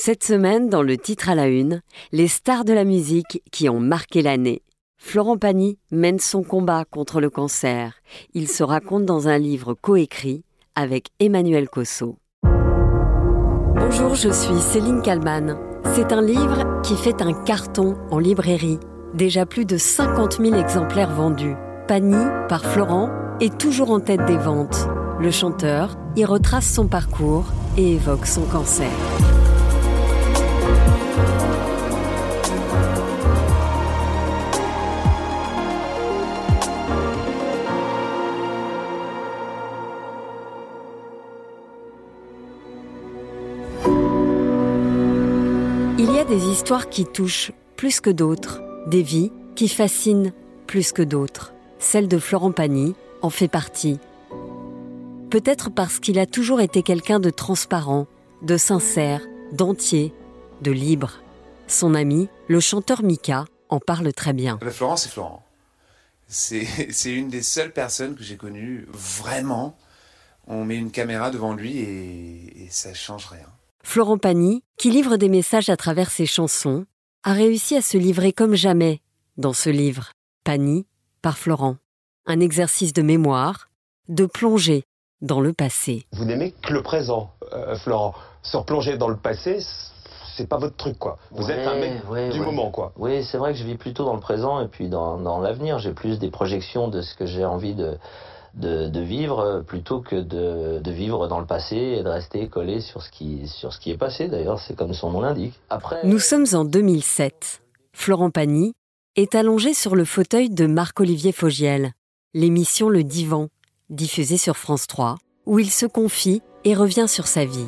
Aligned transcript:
Cette 0.00 0.22
semaine, 0.22 0.68
dans 0.68 0.84
le 0.84 0.96
titre 0.96 1.28
à 1.28 1.34
la 1.34 1.48
une, 1.48 1.82
les 2.12 2.28
stars 2.28 2.64
de 2.64 2.72
la 2.72 2.84
musique 2.84 3.42
qui 3.50 3.68
ont 3.68 3.80
marqué 3.80 4.22
l'année. 4.22 4.62
Florent 4.96 5.38
Pagny 5.38 5.76
mène 5.90 6.20
son 6.20 6.44
combat 6.44 6.84
contre 6.88 7.20
le 7.20 7.30
cancer. 7.30 7.94
Il 8.32 8.46
se 8.46 8.62
raconte 8.62 9.04
dans 9.04 9.26
un 9.26 9.38
livre 9.38 9.74
coécrit 9.74 10.44
avec 10.76 11.08
Emmanuel 11.18 11.68
Cosso. 11.68 12.16
Bonjour, 13.74 14.14
je 14.14 14.28
suis 14.28 14.60
Céline 14.60 15.02
Kalman. 15.02 15.58
C'est 15.96 16.12
un 16.12 16.22
livre 16.22 16.80
qui 16.84 16.94
fait 16.94 17.20
un 17.20 17.32
carton 17.32 17.96
en 18.12 18.20
librairie. 18.20 18.78
Déjà 19.14 19.46
plus 19.46 19.64
de 19.64 19.76
50 19.76 20.40
000 20.40 20.54
exemplaires 20.54 21.12
vendus. 21.12 21.56
Pagny, 21.88 22.24
par 22.48 22.64
Florent, 22.64 23.10
est 23.40 23.58
toujours 23.58 23.90
en 23.90 23.98
tête 23.98 24.24
des 24.26 24.38
ventes. 24.38 24.86
Le 25.18 25.32
chanteur 25.32 25.96
y 26.14 26.24
retrace 26.24 26.72
son 26.72 26.86
parcours 26.86 27.46
et 27.76 27.94
évoque 27.94 28.26
son 28.26 28.42
cancer. 28.42 28.92
Il 46.00 46.12
y 46.12 46.18
a 46.20 46.24
des 46.24 46.46
histoires 46.46 46.88
qui 46.88 47.04
touchent 47.04 47.52
plus 47.76 48.00
que 48.00 48.10
d'autres, 48.10 48.62
des 48.86 49.02
vies 49.02 49.32
qui 49.56 49.68
fascinent 49.68 50.32
plus 50.66 50.92
que 50.92 51.02
d'autres. 51.02 51.52
Celle 51.80 52.06
de 52.06 52.18
Florent 52.18 52.52
Pagny 52.52 52.94
en 53.22 53.30
fait 53.30 53.48
partie. 53.48 53.98
Peut-être 55.30 55.70
parce 55.70 55.98
qu'il 55.98 56.18
a 56.18 56.26
toujours 56.26 56.60
été 56.60 56.82
quelqu'un 56.82 57.20
de 57.20 57.30
transparent, 57.30 58.06
de 58.42 58.56
sincère, 58.56 59.22
d'entier, 59.52 60.12
de 60.62 60.70
libre. 60.70 61.20
Son 61.66 61.94
ami, 61.94 62.28
le 62.48 62.60
chanteur 62.60 63.02
Mika, 63.02 63.44
en 63.68 63.80
parle 63.80 64.12
très 64.12 64.32
bien. 64.32 64.58
Florent, 64.70 64.96
c'est 64.96 65.10
Florent. 65.10 65.44
C'est 66.28 67.10
une 67.10 67.28
des 67.28 67.42
seules 67.42 67.72
personnes 67.72 68.14
que 68.14 68.22
j'ai 68.22 68.36
connues 68.36 68.86
vraiment. 68.92 69.78
On 70.46 70.64
met 70.64 70.76
une 70.76 70.90
caméra 70.90 71.30
devant 71.30 71.54
lui 71.54 71.78
et, 71.78 72.64
et 72.64 72.68
ça 72.70 72.92
change 72.92 73.26
rien. 73.26 73.46
Florent 73.82 74.18
Pagny, 74.18 74.62
qui 74.76 74.90
livre 74.90 75.16
des 75.16 75.30
messages 75.30 75.70
à 75.70 75.76
travers 75.78 76.10
ses 76.10 76.26
chansons, 76.26 76.84
a 77.22 77.32
réussi 77.32 77.76
à 77.76 77.82
se 77.82 77.96
livrer 77.96 78.32
comme 78.34 78.54
jamais 78.54 79.00
dans 79.38 79.54
ce 79.54 79.70
livre, 79.70 80.12
Pagny 80.44 80.86
par 81.22 81.38
Florent. 81.38 81.76
Un 82.26 82.40
exercice 82.40 82.92
de 82.92 83.02
mémoire, 83.02 83.70
de 84.08 84.26
plongée 84.26 84.84
dans 85.22 85.40
le 85.40 85.52
passé. 85.52 86.06
Vous 86.12 86.24
n'aimez 86.24 86.52
que 86.62 86.72
le 86.72 86.82
présent, 86.82 87.34
euh, 87.52 87.76
Florent. 87.76 88.14
Se 88.42 88.56
replonger 88.56 88.98
dans 88.98 89.08
le 89.08 89.16
passé, 89.16 89.60
c'est 90.38 90.46
pas 90.48 90.56
votre 90.56 90.76
truc, 90.76 90.98
quoi. 90.98 91.18
Vous 91.32 91.46
Ouais, 91.46 91.52
êtes 91.52 91.66
un 91.66 91.74
mec 91.74 91.92
ouais, 92.10 92.30
du 92.30 92.38
ouais. 92.40 92.44
moment, 92.46 92.70
quoi. 92.70 92.92
Oui, 92.96 93.22
c'est 93.24 93.36
vrai 93.36 93.52
que 93.52 93.58
je 93.58 93.64
vis 93.64 93.74
plutôt 93.76 94.04
dans 94.04 94.14
le 94.14 94.20
présent 94.20 94.60
et 94.62 94.68
puis 94.68 94.88
dans, 94.88 95.18
dans 95.18 95.40
l'avenir. 95.40 95.78
J'ai 95.78 95.92
plus 95.92 96.18
des 96.18 96.30
projections 96.30 96.88
de 96.88 97.02
ce 97.02 97.14
que 97.14 97.26
j'ai 97.26 97.44
envie 97.44 97.74
de, 97.74 97.98
de, 98.54 98.88
de 98.88 99.00
vivre 99.00 99.40
euh, 99.40 99.60
plutôt 99.60 100.00
que 100.00 100.16
de, 100.16 100.78
de 100.78 100.90
vivre 100.90 101.28
dans 101.28 101.40
le 101.40 101.46
passé 101.46 101.76
et 101.76 102.02
de 102.02 102.08
rester 102.08 102.48
collé 102.48 102.80
sur 102.80 103.02
ce 103.02 103.10
qui, 103.10 103.46
sur 103.48 103.72
ce 103.72 103.80
qui 103.80 103.90
est 103.90 103.98
passé. 103.98 104.28
D'ailleurs, 104.28 104.60
c'est 104.60 104.74
comme 104.76 104.94
son 104.94 105.10
nom 105.10 105.20
l'indique. 105.20 105.54
Après, 105.70 106.00
Nous 106.04 106.18
sommes 106.20 106.46
en 106.54 106.64
2007. 106.64 107.60
Florent 107.92 108.30
Pagny 108.30 108.72
est 109.16 109.34
allongé 109.34 109.74
sur 109.74 109.96
le 109.96 110.04
fauteuil 110.04 110.48
de 110.50 110.66
Marc-Olivier 110.66 111.32
Fogiel, 111.32 111.90
l'émission 112.34 112.88
Le 112.88 113.02
Divan, 113.02 113.48
diffusée 113.90 114.38
sur 114.38 114.56
France 114.56 114.86
3, 114.86 115.16
où 115.46 115.58
il 115.58 115.70
se 115.70 115.86
confie 115.86 116.40
et 116.64 116.74
revient 116.74 117.08
sur 117.08 117.26
sa 117.26 117.44
vie. 117.44 117.66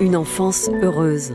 Une 0.00 0.14
enfance 0.14 0.70
heureuse. 0.80 1.34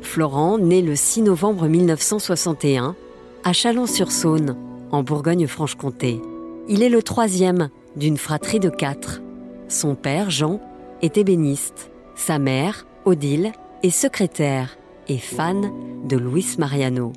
Florent, 0.00 0.56
né 0.56 0.80
le 0.80 0.96
6 0.96 1.20
novembre 1.20 1.68
1961, 1.68 2.96
à 3.44 3.52
Chalon-sur-Saône, 3.52 4.56
en 4.90 5.02
Bourgogne-Franche-Comté. 5.02 6.22
Il 6.66 6.82
est 6.82 6.88
le 6.88 7.02
troisième 7.02 7.68
d'une 7.96 8.16
fratrie 8.16 8.58
de 8.58 8.70
quatre. 8.70 9.20
Son 9.68 9.96
père, 9.96 10.30
Jean, 10.30 10.62
est 11.02 11.18
ébéniste. 11.18 11.90
Sa 12.14 12.38
mère, 12.38 12.86
Odile, 13.04 13.52
est 13.82 13.90
secrétaire 13.90 14.78
et 15.08 15.18
fan 15.18 15.70
de 16.08 16.16
Luis 16.16 16.56
Mariano. 16.56 17.12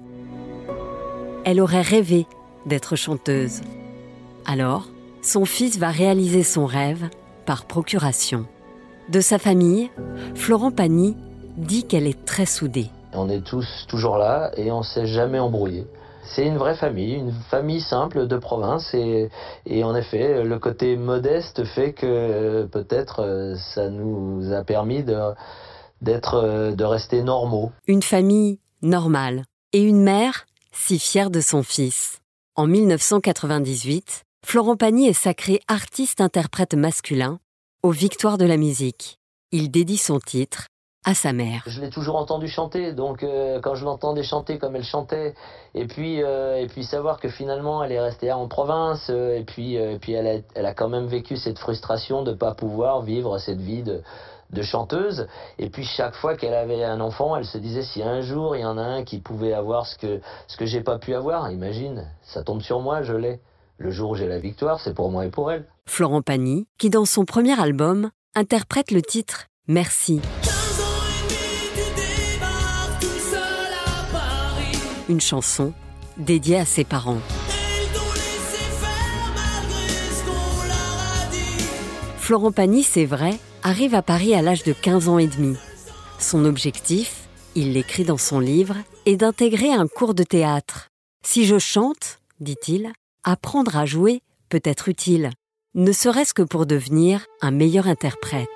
Elle 1.45 1.61
aurait 1.61 1.81
rêvé 1.81 2.25
d'être 2.65 2.97
chanteuse. 2.97 3.61
Alors, 4.45 4.89
son 5.21 5.45
fils 5.45 5.77
va 5.77 5.91
réaliser 5.91 6.43
son 6.43 6.65
rêve 6.65 7.09
par 7.45 7.63
procuration. 7.63 8.45
De 9.09 9.19
sa 9.19 9.37
famille, 9.37 9.89
Florent 10.33 10.71
Pagny 10.71 11.17
dit 11.57 11.83
qu'elle 11.83 12.07
est 12.07 12.25
très 12.25 12.45
soudée. 12.45 12.89
on 13.13 13.29
est 13.29 13.45
tous 13.45 13.85
toujours 13.89 14.17
là 14.17 14.51
et 14.55 14.71
on 14.71 14.81
s'est 14.81 15.05
jamais 15.05 15.39
embrouillé. 15.39 15.85
C'est 16.23 16.45
une 16.45 16.57
vraie 16.57 16.75
famille, 16.75 17.15
une 17.15 17.33
famille 17.49 17.81
simple 17.81 18.27
de 18.27 18.37
province 18.37 18.93
et, 18.93 19.29
et 19.65 19.83
en 19.83 19.93
effet, 19.93 20.43
le 20.43 20.57
côté 20.57 20.95
modeste 20.95 21.65
fait 21.65 21.91
que 21.91 22.05
euh, 22.05 22.65
peut-être 22.65 23.21
euh, 23.21 23.55
ça 23.75 23.89
nous 23.89 24.53
a 24.53 24.63
permis 24.63 25.03
de 25.03 25.19
d'être 26.01 26.35
euh, 26.35 26.71
de 26.71 26.83
rester 26.85 27.23
normaux. 27.23 27.71
Une 27.87 28.03
famille 28.03 28.59
normale 28.81 29.43
et 29.73 29.81
une 29.81 30.01
mère 30.01 30.45
si 30.71 30.97
fière 30.97 31.29
de 31.29 31.41
son 31.41 31.61
fils. 31.61 32.19
En 32.55 32.67
1998, 32.67 34.23
Florent 34.45 34.77
Pagny 34.77 35.07
est 35.07 35.13
sacré 35.13 35.59
artiste-interprète 35.67 36.73
masculin 36.73 37.39
aux 37.83 37.91
Victoires 37.91 38.37
de 38.37 38.45
la 38.45 38.55
musique. 38.55 39.19
Il 39.51 39.69
dédie 39.69 39.97
son 39.97 40.17
titre 40.17 40.67
à 41.03 41.13
sa 41.13 41.33
mère. 41.33 41.63
Je 41.67 41.81
l'ai 41.81 41.89
toujours 41.89 42.15
entendu 42.15 42.47
chanter, 42.47 42.93
donc 42.93 43.23
euh, 43.23 43.59
quand 43.59 43.75
je 43.75 43.83
l'entendais 43.83 44.23
chanter 44.23 44.57
comme 44.57 44.77
elle 44.77 44.85
chantait, 44.85 45.35
et 45.75 45.85
puis 45.85 46.23
euh, 46.23 46.61
et 46.61 46.67
puis 46.67 46.85
savoir 46.85 47.19
que 47.19 47.27
finalement 47.27 47.83
elle 47.83 47.91
est 47.91 47.99
restée 47.99 48.31
en 48.31 48.47
province, 48.47 49.07
euh, 49.09 49.37
et 49.37 49.43
puis 49.43 49.75
et 49.75 49.99
puis 49.99 50.13
elle 50.13 50.27
a, 50.27 50.39
elle 50.55 50.65
a 50.65 50.73
quand 50.73 50.87
même 50.87 51.07
vécu 51.07 51.35
cette 51.35 51.59
frustration 51.59 52.23
de 52.23 52.31
pas 52.31 52.55
pouvoir 52.55 53.01
vivre 53.01 53.37
cette 53.37 53.59
vie 53.59 53.83
de 53.83 54.01
de 54.51 54.61
chanteuse, 54.61 55.27
et 55.59 55.69
puis 55.69 55.83
chaque 55.83 56.15
fois 56.15 56.37
qu'elle 56.37 56.53
avait 56.53 56.85
un 56.85 57.01
enfant, 57.01 57.35
elle 57.35 57.43
se 57.45 57.57
disait 57.57 57.83
si 57.83 58.01
un 58.01 58.21
jour 58.21 58.55
il 58.55 58.61
y 58.61 58.65
en 58.65 58.77
a 58.77 58.83
un 58.83 59.03
qui 59.03 59.19
pouvait 59.19 59.51
avoir 59.51 59.87
ce 59.87 59.97
que 59.97 60.21
ce 60.47 60.55
que 60.55 60.65
j'ai 60.65 60.81
pas 60.81 60.99
pu 60.99 61.13
avoir, 61.15 61.51
imagine, 61.51 62.07
ça 62.21 62.43
tombe 62.43 62.61
sur 62.61 62.79
moi, 62.79 63.01
je 63.01 63.13
l'ai. 63.13 63.41
Le 63.77 63.91
jour 63.91 64.11
où 64.11 64.15
j'ai 64.15 64.27
la 64.27 64.39
victoire, 64.39 64.79
c'est 64.79 64.93
pour 64.93 65.11
moi 65.11 65.25
et 65.25 65.29
pour 65.29 65.51
elle. 65.51 65.65
Florent 65.87 66.21
Pagny, 66.21 66.65
qui 66.77 66.89
dans 66.89 67.05
son 67.05 67.25
premier 67.25 67.59
album 67.59 68.09
interprète 68.35 68.91
le 68.91 69.01
titre 69.01 69.47
Merci. 69.67 70.21
Une 75.09 75.21
chanson 75.21 75.73
dédiée 76.17 76.57
à 76.57 76.65
ses 76.65 76.83
parents. 76.83 77.21
Florent 82.17 82.51
Pagny, 82.51 82.83
c'est 82.83 83.05
vrai, 83.05 83.37
arrive 83.61 83.93
à 83.93 84.01
Paris 84.01 84.33
à 84.33 84.41
l'âge 84.41 84.63
de 84.63 84.73
15 84.73 85.09
ans 85.09 85.19
et 85.19 85.27
demi. 85.27 85.57
Son 86.17 86.45
objectif, 86.45 87.27
il 87.55 87.73
l'écrit 87.73 88.05
dans 88.05 88.17
son 88.17 88.39
livre, 88.39 88.77
est 89.05 89.17
d'intégrer 89.17 89.71
un 89.71 89.87
cours 89.87 90.13
de 90.13 90.23
théâtre. 90.23 90.89
Si 91.25 91.45
je 91.45 91.59
chante, 91.59 92.19
dit-il, 92.39 92.91
apprendre 93.23 93.77
à 93.77 93.85
jouer 93.85 94.21
peut 94.49 94.61
être 94.63 94.87
utile, 94.87 95.31
ne 95.75 95.91
serait-ce 95.91 96.35
que 96.35 96.43
pour 96.43 96.67
devenir 96.67 97.25
un 97.41 97.49
meilleur 97.49 97.87
interprète. 97.87 98.47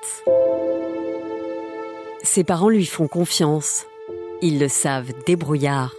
Ses 2.21 2.43
parents 2.43 2.69
lui 2.69 2.85
font 2.85 3.07
confiance. 3.07 3.87
Ils 4.43 4.59
le 4.59 4.67
savent 4.67 5.11
débrouillard. 5.25 5.95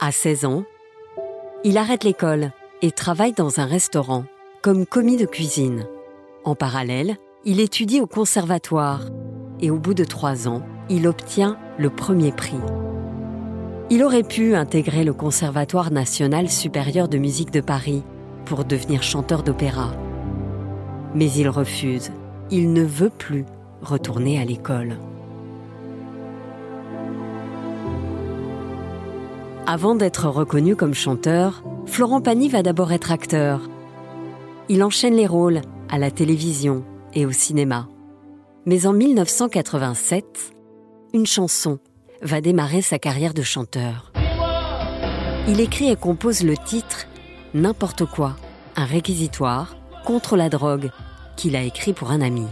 À 0.00 0.12
16 0.12 0.44
ans, 0.44 0.64
il 1.64 1.78
arrête 1.78 2.04
l'école 2.04 2.52
et 2.82 2.90
travaille 2.90 3.32
dans 3.32 3.58
un 3.58 3.64
restaurant 3.64 4.24
comme 4.60 4.84
commis 4.84 5.16
de 5.16 5.24
cuisine. 5.24 5.86
En 6.44 6.54
parallèle, 6.54 7.16
il 7.46 7.58
étudie 7.58 8.02
au 8.02 8.06
conservatoire 8.06 9.06
et 9.60 9.70
au 9.70 9.78
bout 9.78 9.94
de 9.94 10.04
trois 10.04 10.46
ans, 10.46 10.62
il 10.90 11.06
obtient 11.06 11.58
le 11.78 11.88
premier 11.88 12.32
prix. 12.32 12.60
Il 13.88 14.04
aurait 14.04 14.22
pu 14.22 14.54
intégrer 14.54 15.04
le 15.04 15.14
Conservatoire 15.14 15.90
national 15.90 16.50
supérieur 16.50 17.08
de 17.08 17.16
musique 17.16 17.50
de 17.50 17.60
Paris 17.60 18.02
pour 18.44 18.64
devenir 18.64 19.02
chanteur 19.02 19.42
d'opéra. 19.42 19.94
Mais 21.14 21.30
il 21.32 21.48
refuse. 21.48 22.10
Il 22.50 22.72
ne 22.72 22.82
veut 22.82 23.10
plus 23.10 23.44
retourner 23.82 24.40
à 24.40 24.44
l'école. 24.44 24.98
Avant 29.66 29.94
d'être 29.94 30.28
reconnu 30.28 30.76
comme 30.76 30.94
chanteur, 30.94 31.64
Florent 31.86 32.20
Pagny 32.20 32.48
va 32.48 32.62
d'abord 32.62 32.92
être 32.92 33.12
acteur. 33.12 33.62
Il 34.68 34.82
enchaîne 34.82 35.14
les 35.14 35.26
rôles 35.26 35.62
à 35.88 35.98
la 35.98 36.10
télévision 36.10 36.84
et 37.14 37.24
au 37.24 37.32
cinéma. 37.32 37.88
Mais 38.66 38.86
en 38.86 38.92
1987, 38.92 40.52
une 41.12 41.26
chanson 41.26 41.78
va 42.22 42.40
démarrer 42.40 42.82
sa 42.82 42.98
carrière 42.98 43.34
de 43.34 43.42
chanteur. 43.42 44.12
Il 45.46 45.60
écrit 45.60 45.90
et 45.90 45.96
compose 45.96 46.42
le 46.42 46.56
titre 46.56 47.06
N'importe 47.52 48.04
quoi, 48.06 48.36
un 48.76 48.84
réquisitoire 48.84 49.76
contre 50.04 50.36
la 50.36 50.48
drogue 50.48 50.90
qu'il 51.36 51.56
a 51.56 51.62
écrit 51.62 51.92
pour 51.92 52.10
un 52.10 52.20
ami. 52.20 52.46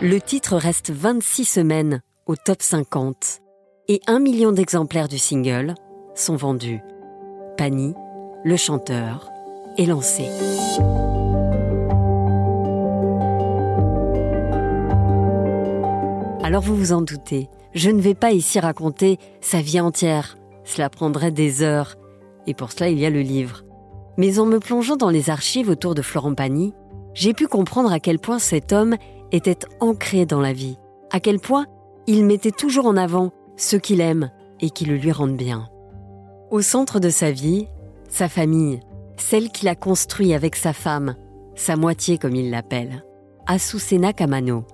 Le 0.00 0.20
titre 0.20 0.56
reste 0.56 0.90
26 0.90 1.44
semaines 1.44 2.00
au 2.26 2.36
top 2.36 2.62
50 2.62 3.40
et 3.88 4.00
un 4.06 4.18
million 4.18 4.52
d'exemplaires 4.52 5.08
du 5.08 5.18
single 5.18 5.74
sont 6.14 6.36
vendus. 6.36 6.80
Pani, 7.56 7.94
le 8.44 8.56
chanteur, 8.56 9.28
est 9.78 9.86
lancé. 9.86 10.24
Alors 16.42 16.62
vous 16.62 16.76
vous 16.76 16.92
en 16.92 17.02
doutez, 17.02 17.48
je 17.74 17.90
ne 17.90 18.00
vais 18.00 18.14
pas 18.14 18.32
ici 18.32 18.58
raconter 18.60 19.18
sa 19.40 19.60
vie 19.60 19.80
entière. 19.80 20.36
Cela 20.64 20.90
prendrait 20.90 21.30
des 21.30 21.62
heures. 21.62 21.96
Et 22.46 22.54
pour 22.54 22.72
cela, 22.72 22.88
il 22.88 22.98
y 22.98 23.06
a 23.06 23.10
le 23.10 23.20
livre. 23.20 23.62
Mais 24.16 24.38
en 24.38 24.46
me 24.46 24.58
plongeant 24.58 24.96
dans 24.96 25.10
les 25.10 25.30
archives 25.30 25.68
autour 25.68 25.94
de 25.94 26.02
Florent 26.02 26.34
Pagny, 26.34 26.74
j'ai 27.14 27.34
pu 27.34 27.46
comprendre 27.46 27.92
à 27.92 28.00
quel 28.00 28.18
point 28.18 28.38
cet 28.38 28.72
homme 28.72 28.96
était 29.32 29.58
ancré 29.80 30.26
dans 30.26 30.40
la 30.40 30.52
vie, 30.52 30.78
à 31.10 31.20
quel 31.20 31.38
point 31.38 31.66
il 32.06 32.24
mettait 32.24 32.50
toujours 32.50 32.86
en 32.86 32.96
avant 32.96 33.32
ceux 33.56 33.78
qu'il 33.78 34.00
aime 34.00 34.30
et 34.60 34.70
qui 34.70 34.84
le 34.84 34.96
lui 34.96 35.12
rendent 35.12 35.36
bien. 35.36 35.68
Au 36.50 36.60
centre 36.60 37.00
de 37.00 37.10
sa 37.10 37.30
vie, 37.30 37.68
sa 38.08 38.28
famille, 38.28 38.80
celle 39.16 39.50
qu'il 39.50 39.68
a 39.68 39.74
construite 39.74 40.32
avec 40.32 40.56
sa 40.56 40.72
femme, 40.72 41.14
sa 41.54 41.76
moitié 41.76 42.18
comme 42.18 42.36
il 42.36 42.50
l'appelle, 42.50 43.04
Azucena 43.46 44.12
Camano, 44.12 44.64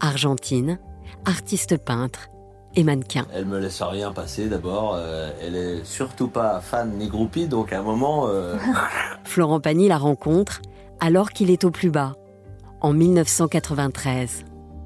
argentine, 0.00 0.78
artiste 1.24 1.78
peintre 1.78 2.28
et 2.74 2.84
mannequin. 2.84 3.26
Elle 3.32 3.46
me 3.46 3.58
laisse 3.58 3.82
rien 3.82 4.12
passer 4.12 4.48
d'abord. 4.48 4.94
Euh, 4.96 5.30
elle 5.40 5.56
est 5.56 5.84
surtout 5.84 6.28
pas 6.28 6.60
fan 6.60 6.92
ni 6.96 7.08
groupie, 7.08 7.46
donc 7.46 7.72
à 7.72 7.80
un 7.80 7.82
moment. 7.82 8.26
Euh, 8.28 8.56
Florent 9.24 9.60
Pagny 9.60 9.88
la 9.88 9.98
rencontre 9.98 10.62
alors 11.00 11.30
qu'il 11.30 11.50
est 11.50 11.64
au 11.64 11.70
plus 11.70 11.90
bas, 11.90 12.14
en 12.80 12.92
1993. 12.92 14.44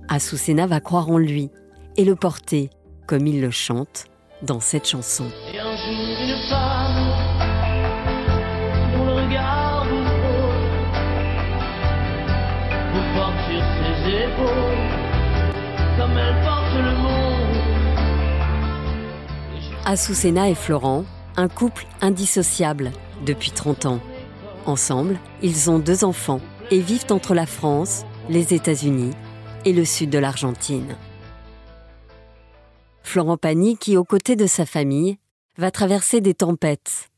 Azucena 0.08 0.66
va 0.66 0.80
croire 0.80 1.10
en 1.10 1.18
lui 1.18 1.50
et 1.96 2.04
le 2.04 2.14
porter, 2.14 2.70
comme 3.06 3.26
il 3.26 3.40
le 3.40 3.50
chante, 3.50 4.06
dans 4.42 4.60
cette 4.60 4.86
chanson. 4.86 5.26
Et 5.52 5.58
un 5.58 5.76
jour, 5.76 6.16
une 6.22 6.48
femme 6.48 7.10
dont 8.96 9.04
le 9.04 9.12
regard 9.12 9.84
vous 9.84 10.04
frôle 10.04 10.56
vous 12.92 13.06
porte 13.14 13.40
sur 13.48 13.62
ses 13.78 13.96
épaules 14.24 14.96
comme 15.98 16.18
elle 16.18 16.42
porte 16.42 16.74
le 16.74 16.96
monde. 16.96 17.25
Azucena 19.88 20.50
et 20.50 20.56
Florent, 20.56 21.04
un 21.36 21.46
couple 21.46 21.86
indissociable 22.00 22.90
depuis 23.24 23.52
30 23.52 23.86
ans. 23.86 24.00
Ensemble, 24.66 25.20
ils 25.42 25.70
ont 25.70 25.78
deux 25.78 26.02
enfants 26.02 26.40
et 26.72 26.80
vivent 26.80 27.06
entre 27.10 27.34
la 27.34 27.46
France, 27.46 28.04
les 28.28 28.52
États-Unis 28.52 29.12
et 29.64 29.72
le 29.72 29.84
sud 29.84 30.10
de 30.10 30.18
l'Argentine. 30.18 30.96
Florent 33.04 33.36
Pagny, 33.36 33.76
qui 33.76 33.96
aux 33.96 34.02
côtés 34.02 34.34
de 34.34 34.48
sa 34.48 34.66
famille, 34.66 35.18
va 35.56 35.70
traverser 35.70 36.20
des 36.20 36.34
tempêtes, 36.34 37.08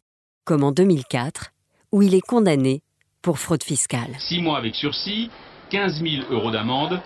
comme 0.44 0.62
en 0.62 0.71
2004, 0.71 1.53
où 1.93 2.03
il 2.03 2.14
est 2.14 2.21
condamné 2.21 2.82
pour 3.23 3.38
fraude 3.38 3.64
fiscale. 3.64 4.14
6 4.19 4.43
mois 4.43 4.59
avec 4.59 4.75
sursis, 4.75 5.31
15 5.71 6.03
000 6.03 6.31
euros 6.31 6.50
d'amende, 6.50 7.00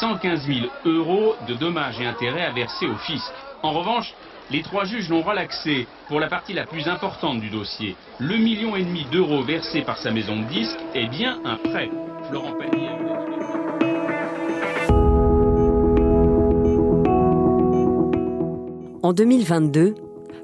115 0.00 0.40
000 0.44 0.58
euros 0.86 1.36
de 1.46 1.54
dommages 1.54 2.00
et 2.00 2.06
intérêts 2.06 2.46
à 2.46 2.52
verser 2.52 2.86
au 2.86 2.96
fisc. 2.96 3.32
En 3.62 3.70
revanche, 3.70 4.12
les 4.50 4.62
trois 4.62 4.84
juges 4.84 5.08
l'ont 5.08 5.22
relaxé 5.22 5.86
pour 6.08 6.20
la 6.20 6.28
partie 6.28 6.52
la 6.52 6.66
plus 6.66 6.86
importante 6.88 7.40
du 7.40 7.50
dossier. 7.50 7.96
Le 8.18 8.36
million 8.36 8.76
et 8.76 8.84
demi 8.84 9.06
d'euros 9.10 9.42
versé 9.42 9.82
par 9.82 9.98
sa 9.98 10.10
maison 10.10 10.40
de 10.40 10.44
disques 10.44 10.78
est 10.94 11.08
bien 11.08 11.38
un 11.44 11.56
prêt. 11.56 11.90
Florent 12.28 12.52
Pagny 12.58 12.88
En 19.02 19.12
2022, 19.12 19.94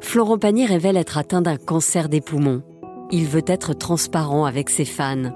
Florent 0.01 0.39
Pagny 0.39 0.67
révèle 0.67 0.97
être 0.97 1.17
atteint 1.17 1.41
d'un 1.41 1.57
cancer 1.57 2.09
des 2.09 2.21
poumons. 2.21 2.63
Il 3.11 3.27
veut 3.27 3.45
être 3.47 3.75
transparent 3.75 4.45
avec 4.45 4.69
ses 4.71 4.85
fans, 4.85 5.33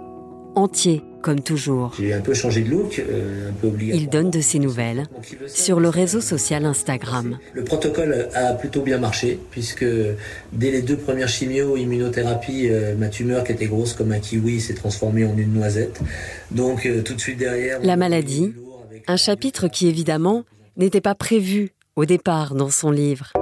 entier 0.54 1.02
comme 1.24 1.40
toujours. 1.40 1.94
J'ai 1.98 2.12
un 2.12 2.20
peu 2.20 2.34
changé 2.34 2.60
de 2.60 2.68
look, 2.68 2.98
euh, 2.98 3.48
un 3.48 3.52
peu. 3.54 3.72
Il 3.80 4.10
donne 4.10 4.30
de 4.30 4.42
ses 4.42 4.58
nouvelles 4.58 5.04
sur 5.46 5.80
le 5.80 5.88
réseau 5.88 6.20
social 6.20 6.66
Instagram. 6.66 7.38
Le 7.54 7.64
protocole 7.64 8.28
a 8.34 8.52
plutôt 8.52 8.82
bien 8.82 8.98
marché, 8.98 9.40
puisque 9.50 9.86
dès 10.52 10.70
les 10.70 10.82
deux 10.82 10.98
premières 10.98 11.30
chimio, 11.30 11.78
immunothérapies, 11.78 12.68
euh, 12.68 12.94
ma 12.94 13.08
tumeur 13.08 13.42
qui 13.42 13.52
était 13.52 13.64
grosse 13.64 13.94
comme 13.94 14.12
un 14.12 14.18
kiwi 14.18 14.60
s'est 14.60 14.74
transformée 14.74 15.24
en 15.24 15.34
une 15.38 15.54
noisette. 15.54 15.98
Donc 16.50 16.84
euh, 16.84 17.00
tout 17.00 17.14
de 17.14 17.20
suite 17.20 17.38
derrière... 17.38 17.80
La 17.82 17.96
maladie, 17.96 18.52
Un 19.06 19.16
chapitre 19.16 19.68
qui 19.68 19.88
évidemment 19.88 20.44
n'était 20.76 21.00
pas 21.00 21.14
prévu 21.14 21.70
au 21.96 22.04
départ 22.04 22.54
dans 22.54 22.70
son 22.70 22.90
livre. 22.90 23.32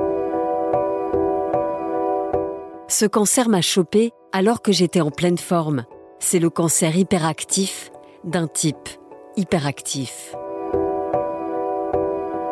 Ce 2.89 3.07
cancer 3.07 3.49
m'a 3.49 3.61
chopé 3.61 4.13
alors 4.33 4.63
que 4.63 4.71
j'étais 4.71 5.01
en 5.01 5.11
pleine 5.11 5.39
forme. 5.39 5.85
C'est 6.25 6.39
le 6.39 6.51
cancer 6.51 6.97
hyperactif 6.97 7.91
d'un 8.23 8.47
type 8.47 8.89
hyperactif. 9.37 10.37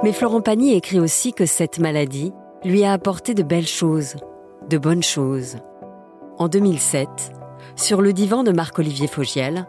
Mais 0.03 0.13
Florent 0.13 0.41
Pagny 0.41 0.75
écrit 0.75 0.99
aussi 0.99 1.33
que 1.33 1.47
cette 1.47 1.79
maladie 1.79 2.33
lui 2.65 2.83
a 2.85 2.93
apporté 2.93 3.33
de 3.33 3.45
belles 3.45 3.69
choses, 3.69 4.17
de 4.69 4.77
bonnes 4.77 5.05
choses. 5.05 5.59
En 6.37 6.49
2007, 6.49 7.09
sur 7.77 8.03
le 8.03 8.13
divan 8.13 8.43
de 8.43 8.51
Marc-Olivier 8.51 9.07
Fogiel, 9.07 9.67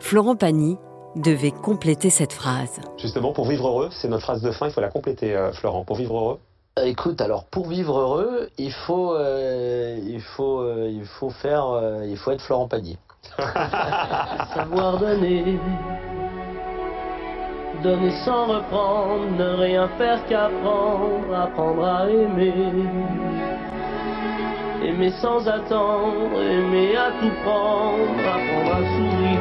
Florent 0.00 0.34
Pagny 0.36 0.76
devait 1.14 1.52
compléter 1.52 2.10
cette 2.10 2.32
phrase. 2.32 2.80
Justement, 2.98 3.32
pour 3.32 3.46
vivre 3.46 3.68
heureux, 3.68 3.88
c'est 3.92 4.08
notre 4.08 4.24
phrase 4.24 4.42
de 4.42 4.50
fin, 4.50 4.66
il 4.66 4.72
faut 4.72 4.80
la 4.80 4.88
compléter, 4.90 5.34
euh, 5.36 5.52
Florent. 5.52 5.84
Pour 5.84 5.96
vivre 5.96 6.16
heureux, 6.18 6.38
Euh, 6.76 6.86
Écoute, 6.86 7.20
alors 7.20 7.44
pour 7.44 7.68
vivre 7.68 7.96
heureux, 8.00 8.48
il 8.58 8.72
faut, 8.72 9.14
euh, 9.14 9.96
il 10.04 10.20
faut, 10.20 10.58
euh, 10.60 10.90
il 10.92 11.04
faut 11.04 11.30
faire, 11.30 11.68
euh, 11.68 12.04
il 12.04 12.16
faut 12.16 12.32
être 12.32 12.40
Florent 12.42 12.66
Pagny. 12.66 12.98
savoir 14.54 14.98
donner, 14.98 15.58
donner 17.82 18.10
sans 18.24 18.46
reprendre, 18.46 19.30
ne 19.36 19.56
rien 19.62 19.88
faire 19.98 20.24
qu'apprendre, 20.26 21.34
apprendre 21.34 21.84
à 21.84 22.08
aimer. 22.08 22.52
Aimer 24.84 25.12
sans 25.20 25.48
attendre, 25.48 26.42
aimer 26.42 26.96
à 26.96 27.10
tout 27.20 27.32
prendre, 27.42 28.20
apprendre 28.20 28.72
à 28.72 28.82
sourire. 28.94 29.40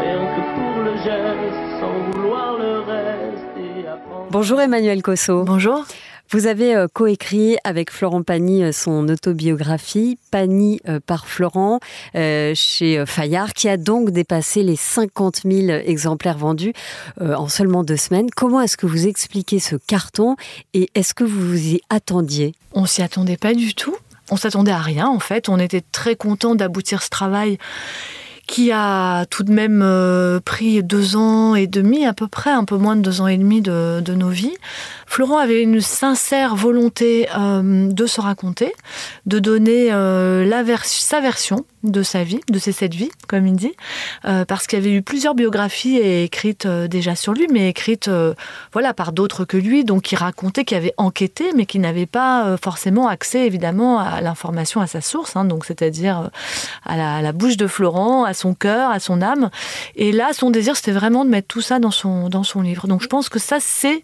Rien 0.00 0.20
que 0.34 0.42
pour 0.54 0.82
le 0.84 0.96
geste, 0.96 1.80
sans 1.80 2.12
vouloir 2.12 2.56
le 2.58 2.80
reste 2.80 3.44
et 3.58 3.86
apprendre. 3.86 4.26
Bonjour 4.30 4.60
Emmanuel 4.60 5.02
Cosso. 5.02 5.44
Bonjour. 5.44 5.84
Vous 6.30 6.46
avez 6.46 6.74
euh, 6.74 6.88
coécrit 6.92 7.56
avec 7.62 7.92
Florent 7.92 8.22
Pagny 8.22 8.64
euh, 8.64 8.72
son 8.72 9.08
autobiographie, 9.08 10.18
Pagny 10.32 10.80
euh, 10.88 10.98
par 11.04 11.28
Florent, 11.28 11.78
chez 12.14 13.04
Fayard, 13.06 13.52
qui 13.52 13.68
a 13.68 13.76
donc 13.76 14.10
dépassé 14.10 14.62
les 14.62 14.76
50 14.76 15.42
000 15.48 15.68
exemplaires 15.86 16.38
vendus 16.38 16.72
en 17.20 17.48
seulement 17.48 17.84
deux 17.84 17.96
semaines. 17.96 18.28
Comment 18.34 18.60
est-ce 18.60 18.76
que 18.76 18.86
vous 18.86 19.06
expliquez 19.06 19.60
ce 19.60 19.76
carton 19.76 20.36
et 20.74 20.88
est-ce 20.94 21.14
que 21.14 21.24
vous 21.24 21.48
vous 21.48 21.66
y 21.74 21.80
attendiez? 21.90 22.54
On 22.72 22.86
s'y 22.86 23.02
attendait 23.02 23.36
pas 23.36 23.54
du 23.54 23.74
tout. 23.74 23.96
On 24.30 24.36
s'attendait 24.36 24.72
à 24.72 24.78
rien 24.78 25.06
en 25.06 25.20
fait. 25.20 25.48
On 25.48 25.58
était 25.58 25.82
très 25.92 26.16
content 26.16 26.54
d'aboutir 26.54 27.02
ce 27.02 27.10
travail 27.10 27.58
qui 28.46 28.72
a 28.72 29.26
tout 29.26 29.42
de 29.42 29.52
même 29.52 30.40
pris 30.44 30.82
deux 30.82 31.16
ans 31.16 31.54
et 31.54 31.66
demi 31.66 32.06
à 32.06 32.12
peu 32.12 32.28
près, 32.28 32.50
un 32.50 32.64
peu 32.64 32.76
moins 32.76 32.96
de 32.96 33.02
deux 33.02 33.20
ans 33.20 33.26
et 33.26 33.36
demi 33.36 33.60
de, 33.60 34.00
de 34.00 34.14
nos 34.14 34.30
vies. 34.30 34.56
Florent 35.06 35.38
avait 35.38 35.62
une 35.62 35.80
sincère 35.80 36.56
volonté 36.56 37.28
euh, 37.36 37.88
de 37.88 38.06
se 38.06 38.20
raconter, 38.20 38.72
de 39.24 39.38
donner 39.38 39.92
euh, 39.92 40.44
sa 40.82 41.20
version 41.20 41.64
de 41.84 42.02
sa 42.02 42.24
vie, 42.24 42.40
de 42.50 42.58
ses 42.58 42.72
sept 42.72 42.92
vies, 42.92 43.12
comme 43.28 43.46
il 43.46 43.54
dit, 43.54 43.74
euh, 44.24 44.44
parce 44.44 44.66
qu'il 44.66 44.76
y 44.76 44.82
avait 44.82 44.92
eu 44.92 45.02
plusieurs 45.02 45.36
biographies 45.36 45.98
écrites 45.98 46.66
déjà 46.66 47.14
sur 47.14 47.32
lui, 47.32 47.46
mais 47.52 47.68
écrites 47.68 48.10
voilà 48.72 48.92
par 48.92 49.12
d'autres 49.12 49.44
que 49.44 49.56
lui, 49.56 49.84
donc 49.84 50.02
qui 50.02 50.16
racontaient, 50.16 50.64
qui 50.64 50.74
avaient 50.74 50.94
enquêté, 50.96 51.52
mais 51.54 51.64
qui 51.64 51.78
n'avaient 51.78 52.06
pas 52.06 52.56
forcément 52.60 53.06
accès 53.06 53.46
évidemment 53.46 54.00
à 54.00 54.20
l'information 54.20 54.80
à 54.80 54.88
sa 54.88 55.00
source, 55.00 55.36
hein, 55.36 55.46
c'est-à-dire 55.64 56.30
à 56.84 56.96
la, 56.96 57.16
à 57.16 57.22
la 57.22 57.30
bouche 57.30 57.56
de 57.56 57.68
Florent, 57.68 58.24
à 58.24 58.34
son 58.34 58.54
cœur, 58.54 58.90
à 58.90 58.98
son 58.98 59.22
âme. 59.22 59.50
Et 59.94 60.10
là, 60.10 60.32
son 60.32 60.50
désir, 60.50 60.74
c'était 60.74 60.90
vraiment 60.90 61.24
de 61.24 61.30
mettre 61.30 61.46
tout 61.46 61.60
ça 61.60 61.78
dans 61.78 61.92
son 61.92 62.28
dans 62.28 62.42
son 62.42 62.62
livre. 62.62 62.88
Donc 62.88 63.02
je 63.02 63.06
pense 63.06 63.28
que 63.28 63.38
ça, 63.38 63.58
c'est 63.60 64.02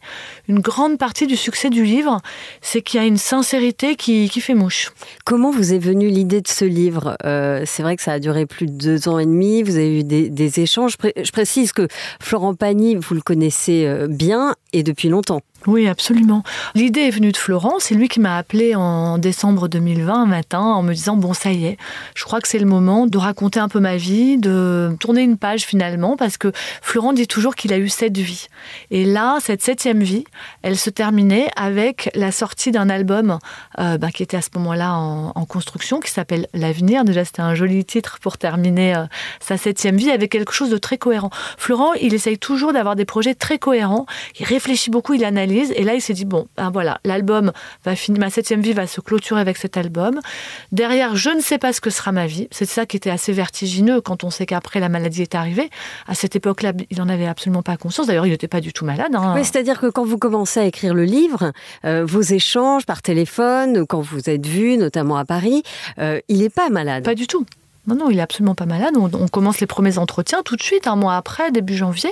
une 0.49 0.61
grande 0.61 0.92
partie 0.97 1.27
du 1.27 1.37
succès 1.37 1.71
du 1.71 1.85
livre, 1.85 2.21
c'est 2.61 2.83
qu'il 2.83 3.01
y 3.01 3.03
a 3.03 3.07
une 3.07 3.17
sincérité 3.17 3.97
qui, 3.97 4.29
qui 4.29 4.41
fait 4.41 4.55
mouche. 4.55 4.93
Comment 5.25 5.51
vous 5.51 5.73
est 5.73 5.79
venue 5.79 6.09
l'idée 6.09 6.41
de 6.41 6.49
ce 6.49 6.65
livre 6.65 7.17
Euh, 7.25 7.63
C'est 7.67 7.83
vrai 7.83 7.97
que 7.97 8.03
ça 8.03 8.13
a 8.13 8.19
duré 8.19 8.47
plus 8.47 8.67
de 8.67 8.73
deux 8.73 9.09
ans 9.09 9.19
et 9.19 9.27
demi, 9.27 9.63
vous 9.63 9.77
avez 9.77 10.01
eu 10.01 10.05
des, 10.05 10.61
échanges. 10.61 10.97
Je, 11.03 11.23
je 11.25 11.33
précise 11.33 11.73
que 11.73 11.89
Florent 12.21 12.55
Pagny, 12.55 12.97
vous 12.97 13.15
le 13.15 13.23
connaissez 13.23 13.87
euh, 13.87 14.07
bien 14.09 14.55
et 14.73 14.83
depuis 14.83 15.09
longtemps. 15.09 15.41
Oui, 15.67 15.87
absolument. 15.87 16.43
L'idée 16.75 17.03
est 17.03 17.11
venue 17.11 17.31
de 17.31 17.37
Florent. 17.37 17.75
C'est 17.79 17.95
lui 17.95 18.09
qui 18.09 18.19
m'a 18.19 18.37
appelé 18.37 18.75
en 18.75 19.19
décembre 19.19 19.69
2020 19.69 20.23
un 20.23 20.27
matin 20.27 20.61
en 20.61 20.83
me 20.83 20.93
disant 20.93 21.17
Bon, 21.17 21.35
ça 21.35 21.53
y 21.53 21.67
est, 21.67 21.77
je 22.17 22.25
crois 22.25 22.41
que 22.41 22.49
c'est 22.49 22.59
le 22.59 22.67
moment 22.67 23.07
de 23.07 23.17
raconter 23.17 23.61
un 23.61 23.69
peu 23.69 23.79
ma 23.79 23.97
vie, 23.97 24.39
de 24.39 24.97
tourner 24.99 25.23
une 25.23 25.37
page 25.37 25.63
finalement, 25.63 26.17
parce 26.17 26.37
que 26.37 26.51
Florent 26.81 27.13
dit 27.13 27.29
toujours 27.29 27.55
qu'il 27.55 27.73
a 27.73 27.79
eu 27.79 27.89
sept 27.89 28.17
vies. 28.19 28.49
Et 28.91 29.05
là, 29.05 29.39
cette 29.41 29.63
septième 29.63 30.03
vie, 30.03 30.25
elle 30.63 30.77
se 30.77 30.91
terminait 30.91 31.49
avec 31.55 32.11
la 32.15 32.33
sortie 32.33 32.73
d'un 32.73 32.91
album 32.91 33.39
euh, 33.79 33.99
bah, 33.99 34.11
qui 34.11 34.25
était 34.25 34.37
à 34.37 34.43
ce 34.43 34.51
moment-là 34.57 34.95
en, 34.95 35.33
en 35.33 35.45
construction, 35.45 36.01
qui 36.01 36.11
s'appelle 36.11 36.49
L'avenir. 36.55 37.05
Déjà, 37.05 37.25
c'était 37.25 37.43
un 37.43 37.55
joli 37.55 37.85
titre 37.85 38.19
pour 38.21 38.37
terminer 38.37 38.97
euh, 38.97 39.05
sa 39.39 39.57
septième 39.57 39.97
vie 39.97 40.11
avec 40.11 40.33
quelque 40.33 40.53
chose 40.53 40.71
de 40.71 40.79
très 40.79 40.99
cohérent. 40.99 41.31
Florent, 41.57 41.93
il 41.95 42.15
essaye 42.15 42.39
toujours 42.39 42.73
d'avoir 42.73 42.97
des 42.97 43.05
projets 43.05 43.37
très 43.37 43.59
cohérents. 43.59 44.07
Il 44.41 44.47
réfléchit 44.47 44.91
beaucoup, 44.91 45.15
il 45.15 45.25
analyse. 45.25 45.52
Et 45.77 45.85
là, 45.85 45.95
il 45.95 46.01
s'est 46.01 46.13
dit 46.15 46.25
bon, 46.25 46.47
ben 46.57 46.71
voilà, 46.71 47.01
l'album 47.05 47.53
va 47.85 47.97
finir, 47.97 48.21
ma 48.21 48.31
septième 48.31 48.61
vie 48.61 48.73
va 48.73 48.87
se 48.87 49.01
clôturer 49.01 49.41
avec 49.41 49.57
cet 49.57 49.77
album. 49.77 50.21
Derrière, 50.73 51.17
je 51.17 51.31
ne 51.31 51.41
sais 51.41 51.59
pas 51.59 51.73
ce 51.73 51.81
que 51.81 51.91
sera 51.91 52.13
ma 52.13 52.27
vie. 52.27 52.49
C'est 52.51 52.65
ça 52.65 52.87
qui 52.87 52.97
était 52.97 53.11
assez 53.11 53.33
vertigineux 53.33 54.01
quand 54.01 54.25
on 54.25 54.31
sait 54.31 54.47
qu'après 54.47 54.81
la 54.81 54.89
maladie 54.89 55.23
est 55.23 55.35
arrivée. 55.35 55.71
À 56.07 56.15
cette 56.15 56.37
époque-là, 56.37 56.73
il 56.91 56.99
n'en 56.99 57.09
avait 57.09 57.27
absolument 57.27 57.63
pas 57.63 57.77
conscience. 57.77 58.07
D'ailleurs, 58.07 58.27
il 58.27 58.31
n'était 58.31 58.49
pas 58.49 58.61
du 58.61 58.73
tout 58.73 58.85
malade. 58.85 59.15
hein. 59.15 59.35
Oui, 59.35 59.45
c'est-à-dire 59.45 59.79
que 59.81 59.87
quand 59.87 60.05
vous 60.05 60.19
commencez 60.19 60.61
à 60.61 60.65
écrire 60.65 60.95
le 60.95 61.05
livre, 61.05 61.53
euh, 61.85 62.05
vos 62.05 62.23
échanges 62.23 62.87
par 62.87 63.03
téléphone, 63.03 63.87
quand 63.87 64.01
vous 64.01 64.29
êtes 64.31 64.47
vu, 64.47 64.77
notamment 64.77 65.17
à 65.17 65.25
Paris, 65.25 65.63
euh, 65.99 66.21
il 66.29 66.39
n'est 66.39 66.51
pas 66.51 66.69
malade. 66.71 67.05
Pas 67.05 67.15
du 67.15 67.27
tout. 67.27 67.45
Non, 67.87 67.97
non, 67.97 68.11
il 68.11 68.19
est 68.19 68.23
absolument 68.23 68.55
pas 68.55 68.67
malade. 68.67 68.95
On, 68.97 69.29
commence 69.29 69.61
les 69.61 69.67
premiers 69.67 69.99
entretiens 69.99 70.43
tout 70.45 70.55
de 70.55 70.63
suite, 70.63 70.87
un 70.87 70.95
mois 70.95 71.17
après, 71.17 71.51
début 71.51 71.77
janvier. 71.77 72.11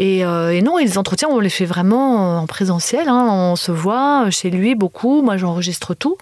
Et, 0.00 0.24
euh, 0.24 0.60
non, 0.60 0.78
les 0.78 0.98
entretiens, 0.98 1.28
on 1.30 1.38
les 1.38 1.50
fait 1.50 1.66
vraiment 1.66 2.40
en 2.40 2.46
présentiel. 2.46 3.08
hein. 3.08 3.28
On 3.30 3.54
se 3.54 3.70
voit 3.70 4.28
chez 4.30 4.50
lui 4.50 4.74
beaucoup. 4.74 5.22
Moi, 5.22 5.36
j'enregistre 5.36 5.94
tout. 5.94 6.16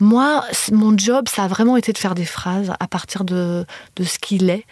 Moi, 0.00 0.42
mon 0.72 0.98
job, 0.98 1.28
ça 1.28 1.44
a 1.44 1.48
vraiment 1.48 1.76
été 1.76 1.92
de 1.92 1.98
faire 1.98 2.14
des 2.14 2.24
phrases 2.24 2.72
à 2.78 2.86
partir 2.88 3.24
de, 3.24 3.64
de 3.96 4.04
ce 4.04 4.18
qu'il 4.18 4.50
est 4.50 4.64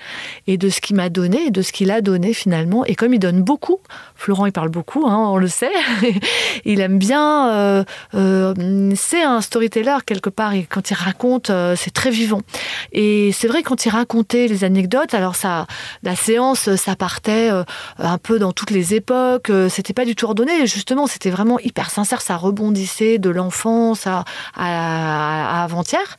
et 0.47 0.59
de 0.59 0.69
ce 0.69 0.81
qu'il 0.81 0.97
m'a 0.97 1.09
donné 1.09 1.47
et 1.47 1.51
de 1.51 1.63
ce 1.63 1.73
qu'il 1.73 1.91
a 1.91 2.01
donné 2.01 2.35
finalement. 2.35 2.85
Et 2.85 2.95
comme 2.95 3.15
il 3.15 3.19
donne 3.19 3.43
beaucoup, 3.43 3.79
Florent, 4.23 4.47
il 4.47 4.53
parle 4.53 4.69
beaucoup, 4.69 5.05
hein, 5.09 5.17
on 5.31 5.37
le 5.37 5.49
sait. 5.49 5.73
il 6.65 6.81
aime 6.81 6.97
bien. 6.97 7.51
euh, 7.51 7.85
euh, 8.15 8.93
c'est 8.95 9.21
un 9.25 9.41
storyteller 9.41 9.97
quelque 10.07 10.31
part. 10.31 10.55
Et 10.55 10.63
quand 10.63 10.91
il 10.91 10.95
raconte, 10.95 11.51
euh, 11.51 11.75
c'est 11.77 11.91
très 11.93 12.11
vivant. 12.11 12.41
Et 12.93 13.33
c'est 13.33 13.49
vrai 13.49 13.65
quand 13.65 13.85
il 13.85 13.89
racontait 13.89 14.47
les 14.47 14.63
anecdotes, 14.63 15.13
alors 15.15 15.35
ça, 15.35 15.67
la 16.05 16.15
séance, 16.15 16.73
ça 16.77 16.95
partait 16.95 17.51
un 17.99 18.19
peu 18.19 18.39
dans 18.39 18.53
toutes 18.53 18.71
les 18.71 18.95
époques. 18.95 19.51
C'était 19.69 19.93
pas 19.93 20.05
du 20.05 20.15
tout 20.15 20.27
ordonné. 20.27 20.69
Justement, 20.69 21.09
c'était 21.09 21.31
vraiment 21.31 21.59
hyper 21.59 21.91
sincère. 21.91 22.21
Ça 22.23 22.37
rebondissait 22.37 23.19
de 23.19 23.29
l'enfance 23.29 24.07
à, 24.07 24.25
à- 24.55 25.59
à 25.61 25.65
avant-hier. 25.65 26.17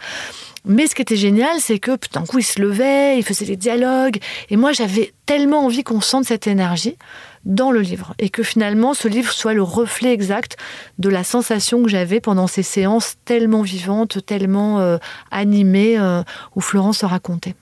Mais 0.65 0.87
ce 0.87 0.95
qui 0.95 1.01
était 1.01 1.15
génial, 1.17 1.57
c'est 1.59 1.79
que 1.79 1.91
d'un 2.13 2.25
coup, 2.25 2.39
il 2.39 2.43
se 2.43 2.61
levait, 2.61 3.17
il 3.17 3.23
faisait 3.23 3.45
des 3.45 3.57
dialogues. 3.57 4.17
Et 4.49 4.55
moi, 4.57 4.71
j'avais 4.73 5.13
tellement 5.25 5.65
envie 5.65 5.83
qu'on 5.83 6.01
sente 6.01 6.25
cette 6.25 6.47
énergie 6.47 6.97
dans 7.45 7.71
le 7.71 7.81
livre. 7.81 8.13
Et 8.19 8.29
que 8.29 8.43
finalement, 8.43 8.93
ce 8.93 9.07
livre 9.07 9.31
soit 9.31 9.53
le 9.53 9.63
reflet 9.63 10.13
exact 10.13 10.57
de 10.99 11.09
la 11.09 11.23
sensation 11.23 11.83
que 11.83 11.89
j'avais 11.89 12.19
pendant 12.19 12.47
ces 12.47 12.63
séances 12.63 13.15
tellement 13.25 13.61
vivantes, 13.61 14.25
tellement 14.25 14.79
euh, 14.79 14.97
animées, 15.31 15.99
euh, 15.99 16.23
où 16.55 16.61
Florence 16.61 16.99
se 16.99 17.05
racontait. 17.05 17.55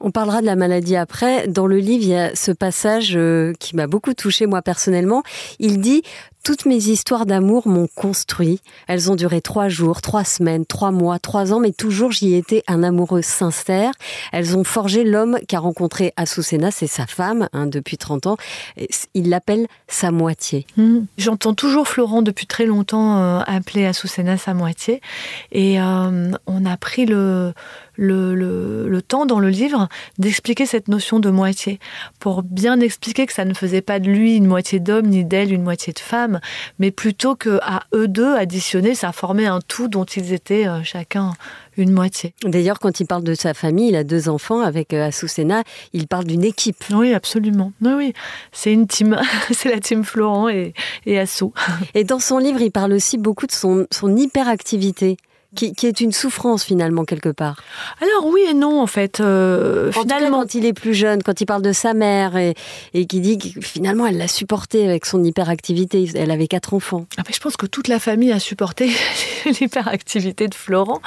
On 0.00 0.10
parlera 0.10 0.40
de 0.40 0.46
la 0.46 0.56
maladie 0.56 0.96
après. 0.96 1.48
Dans 1.48 1.66
le 1.66 1.78
livre, 1.78 2.04
il 2.04 2.08
y 2.08 2.16
a 2.16 2.34
ce 2.34 2.50
passage 2.50 3.12
euh, 3.16 3.52
qui 3.58 3.76
m'a 3.76 3.86
beaucoup 3.86 4.14
touché 4.14 4.46
moi 4.46 4.62
personnellement. 4.62 5.22
Il 5.58 5.80
dit 5.80 6.02
toutes 6.46 6.64
mes 6.64 6.76
histoires 6.76 7.26
d'amour 7.26 7.66
m'ont 7.66 7.88
construit. 7.92 8.60
Elles 8.86 9.10
ont 9.10 9.16
duré 9.16 9.40
trois 9.40 9.68
jours, 9.68 10.00
trois 10.00 10.22
semaines, 10.22 10.64
trois 10.64 10.92
mois, 10.92 11.18
trois 11.18 11.52
ans, 11.52 11.58
mais 11.58 11.72
toujours 11.72 12.12
j'y 12.12 12.34
étais 12.34 12.62
un 12.68 12.84
amoureux 12.84 13.20
sincère. 13.20 13.90
Elles 14.30 14.56
ont 14.56 14.62
forgé 14.62 15.02
l'homme 15.02 15.40
qu'a 15.48 15.58
rencontré 15.58 16.12
Azucena, 16.14 16.70
c'est 16.70 16.86
sa 16.86 17.08
femme 17.08 17.48
hein, 17.52 17.66
depuis 17.66 17.98
30 17.98 18.28
ans. 18.28 18.36
Il 19.14 19.28
l'appelle 19.28 19.66
sa 19.88 20.12
moitié. 20.12 20.68
Mhm. 20.76 21.06
J'entends 21.18 21.52
toujours 21.52 21.88
Florent 21.88 22.22
depuis 22.22 22.46
très 22.46 22.66
longtemps 22.66 23.18
euh, 23.18 23.40
appeler 23.44 23.84
Azucena 23.84 24.36
sa 24.36 24.54
moitié. 24.54 25.00
Et 25.50 25.80
euh, 25.80 26.30
on 26.46 26.64
a 26.64 26.76
pris 26.76 27.06
le 27.06 27.54
temps 29.08 29.26
dans 29.26 29.40
le 29.40 29.48
livre 29.48 29.88
d'expliquer 30.18 30.64
cette 30.64 30.86
notion 30.86 31.18
de 31.18 31.28
moitié, 31.28 31.80
pour 32.20 32.44
bien 32.44 32.78
expliquer 32.78 33.26
que 33.26 33.32
ça 33.32 33.44
ne 33.44 33.52
faisait 33.52 33.80
pas 33.80 33.98
de 33.98 34.06
lui 34.06 34.36
une 34.36 34.46
moitié 34.46 34.78
d'homme, 34.78 35.08
ni 35.08 35.24
d'elle 35.24 35.52
une 35.52 35.64
moitié 35.64 35.92
de 35.92 35.98
femme, 35.98 36.35
mais 36.78 36.90
plutôt 36.90 37.36
que 37.36 37.58
à 37.62 37.84
eux 37.94 38.08
deux 38.08 38.34
additionnés, 38.34 38.94
ça 38.94 39.12
formait 39.12 39.46
un 39.46 39.60
tout 39.60 39.88
dont 39.88 40.04
ils 40.04 40.32
étaient 40.32 40.66
euh, 40.66 40.82
chacun 40.82 41.32
une 41.76 41.92
moitié. 41.92 42.34
D'ailleurs, 42.42 42.78
quand 42.78 43.00
il 43.00 43.06
parle 43.06 43.22
de 43.22 43.34
sa 43.34 43.54
famille, 43.54 43.88
il 43.88 43.96
a 43.96 44.04
deux 44.04 44.28
enfants 44.28 44.60
avec 44.60 44.94
euh, 44.94 45.08
Azucena, 45.08 45.62
il 45.92 46.06
parle 46.06 46.24
d'une 46.24 46.44
équipe. 46.44 46.82
Oui, 46.92 47.12
absolument. 47.12 47.72
Oui, 47.82 47.92
oui. 47.96 48.12
C'est 48.52 48.72
une 48.72 48.86
team. 48.86 49.18
C'est 49.50 49.70
la 49.70 49.80
team 49.80 50.04
Florent 50.04 50.48
et, 50.48 50.72
et 51.04 51.18
Assou. 51.18 51.52
Et 51.94 52.04
dans 52.04 52.18
son 52.18 52.38
livre, 52.38 52.60
il 52.60 52.70
parle 52.70 52.92
aussi 52.92 53.18
beaucoup 53.18 53.46
de 53.46 53.52
son, 53.52 53.86
son 53.90 54.16
hyperactivité. 54.16 55.16
Qui, 55.56 55.72
qui 55.74 55.86
est 55.86 56.00
une 56.00 56.12
souffrance 56.12 56.64
finalement 56.64 57.04
quelque 57.04 57.30
part. 57.30 57.62
Alors 58.00 58.26
oui 58.30 58.42
et 58.48 58.54
non 58.54 58.80
en 58.80 58.86
fait. 58.86 59.20
Euh, 59.20 59.88
En 59.88 60.02
tout 60.02 60.06
cas, 60.06 60.16
finalement, 60.16 60.40
quand 60.40 60.54
il 60.54 60.66
est 60.66 60.72
plus 60.72 60.94
jeune, 60.94 61.22
quand 61.22 61.40
il 61.40 61.46
parle 61.46 61.62
de 61.62 61.72
sa 61.72 61.94
mère 61.94 62.36
et, 62.36 62.54
et 62.94 63.06
qui 63.06 63.20
dit 63.20 63.38
que 63.38 63.60
finalement 63.60 64.06
elle 64.06 64.18
l'a 64.18 64.28
supporté 64.28 64.86
avec 64.86 65.06
son 65.06 65.24
hyperactivité, 65.24 66.08
elle 66.14 66.30
avait 66.30 66.46
quatre 66.46 66.74
enfants. 66.74 67.06
Ah, 67.16 67.22
mais 67.26 67.32
je 67.34 67.40
pense 67.40 67.56
que 67.56 67.66
toute 67.66 67.88
la 67.88 67.98
famille 67.98 68.32
a 68.32 68.38
supporté 68.38 68.90
l'hyperactivité 69.60 70.48
de 70.48 70.54
Florent, 70.54 71.00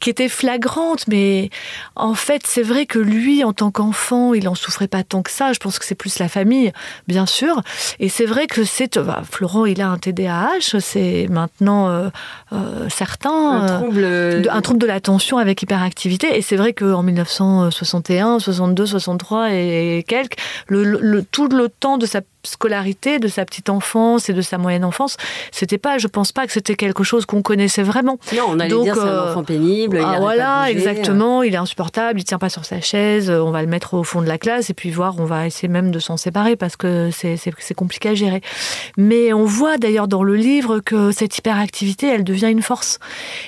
qui 0.00 0.10
était 0.10 0.28
flagrante, 0.28 1.06
mais 1.08 1.50
en 1.96 2.14
fait, 2.14 2.42
c'est 2.46 2.62
vrai 2.62 2.86
que 2.86 2.98
lui, 2.98 3.44
en 3.44 3.52
tant 3.52 3.70
qu'enfant, 3.70 4.34
il 4.34 4.48
en 4.48 4.54
souffrait 4.54 4.88
pas 4.88 5.02
tant 5.04 5.22
que 5.22 5.30
ça. 5.30 5.52
Je 5.52 5.58
pense 5.58 5.78
que 5.78 5.84
c'est 5.84 5.94
plus 5.94 6.18
la 6.18 6.28
famille, 6.28 6.72
bien 7.08 7.26
sûr. 7.26 7.60
Et 8.00 8.08
c'est 8.08 8.26
vrai 8.26 8.46
que 8.46 8.64
c'est. 8.64 8.98
bah, 8.98 9.22
Florent, 9.30 9.66
il 9.66 9.80
a 9.80 9.88
un 9.88 9.98
TDAH, 9.98 10.80
c'est 10.80 11.26
maintenant 11.30 11.88
euh, 11.90 12.08
euh, 12.52 12.88
certain. 12.88 13.62
Un 13.62 13.81
trouble. 13.82 14.02
de- 14.02 14.48
un 14.50 14.60
trouble 14.60 14.80
de 14.80 14.86
l'attention 14.86 15.38
avec 15.38 15.62
hyperactivité. 15.62 16.36
Et 16.36 16.42
c'est 16.42 16.56
vrai 16.56 16.72
qu'en 16.72 17.02
1961, 17.02 18.38
62, 18.38 18.86
63 18.86 19.52
et 19.52 20.04
quelques, 20.06 20.36
le, 20.68 20.84
le- 20.84 20.98
le- 21.00 21.22
tout 21.24 21.48
le 21.48 21.68
temps 21.68 21.98
de 21.98 22.06
sa 22.06 22.20
scolarité, 22.44 23.18
de 23.18 23.28
sa 23.28 23.44
petite 23.44 23.68
enfance 23.70 24.28
et 24.28 24.32
de 24.32 24.42
sa 24.42 24.58
moyenne 24.58 24.84
enfance, 24.84 25.16
c'était 25.50 25.78
pas, 25.78 25.98
je 25.98 26.06
pense 26.08 26.32
pas 26.32 26.46
que 26.46 26.52
c'était 26.52 26.74
quelque 26.74 27.04
chose 27.04 27.24
qu'on 27.26 27.42
connaissait 27.42 27.82
vraiment. 27.82 28.18
Non, 28.36 28.44
on 28.48 28.58
allait 28.60 28.70
Donc, 28.70 28.84
dire 28.84 28.94
c'est 28.94 29.00
un 29.02 29.06
euh, 29.06 29.30
enfant 29.30 29.44
pénible. 29.44 30.00
Ah, 30.04 30.16
voilà, 30.20 30.60
bouger. 30.66 30.72
exactement. 30.72 31.42
Il 31.42 31.54
est 31.54 31.58
insupportable, 31.58 32.18
il 32.20 32.24
tient 32.24 32.38
pas 32.38 32.48
sur 32.48 32.64
sa 32.64 32.80
chaise. 32.80 33.30
euh, 33.30 33.40
On 33.42 33.50
va 33.50 33.60
le 33.62 33.68
mettre 33.68 33.94
au 33.94 34.02
fond 34.02 34.22
de 34.22 34.26
la 34.26 34.38
classe 34.38 34.70
et 34.70 34.74
puis 34.74 34.90
voir, 34.90 35.14
on 35.18 35.24
va 35.24 35.46
essayer 35.46 35.68
même 35.68 35.90
de 35.90 35.98
s'en 35.98 36.16
séparer 36.16 36.56
parce 36.56 36.76
que 36.76 37.10
c'est 37.12 37.36
c'est- 37.36 37.52
c'est 37.58 37.74
compliqué 37.74 38.08
à 38.08 38.14
gérer. 38.14 38.40
Mais 38.96 39.32
on 39.32 39.44
voit 39.44 39.76
d'ailleurs 39.78 40.08
dans 40.08 40.22
le 40.24 40.34
livre 40.34 40.80
que 40.80 41.12
cette 41.12 41.38
hyperactivité, 41.38 42.08
elle 42.08 42.24
devient 42.24 42.50
une 42.50 42.62
force. 42.62 42.98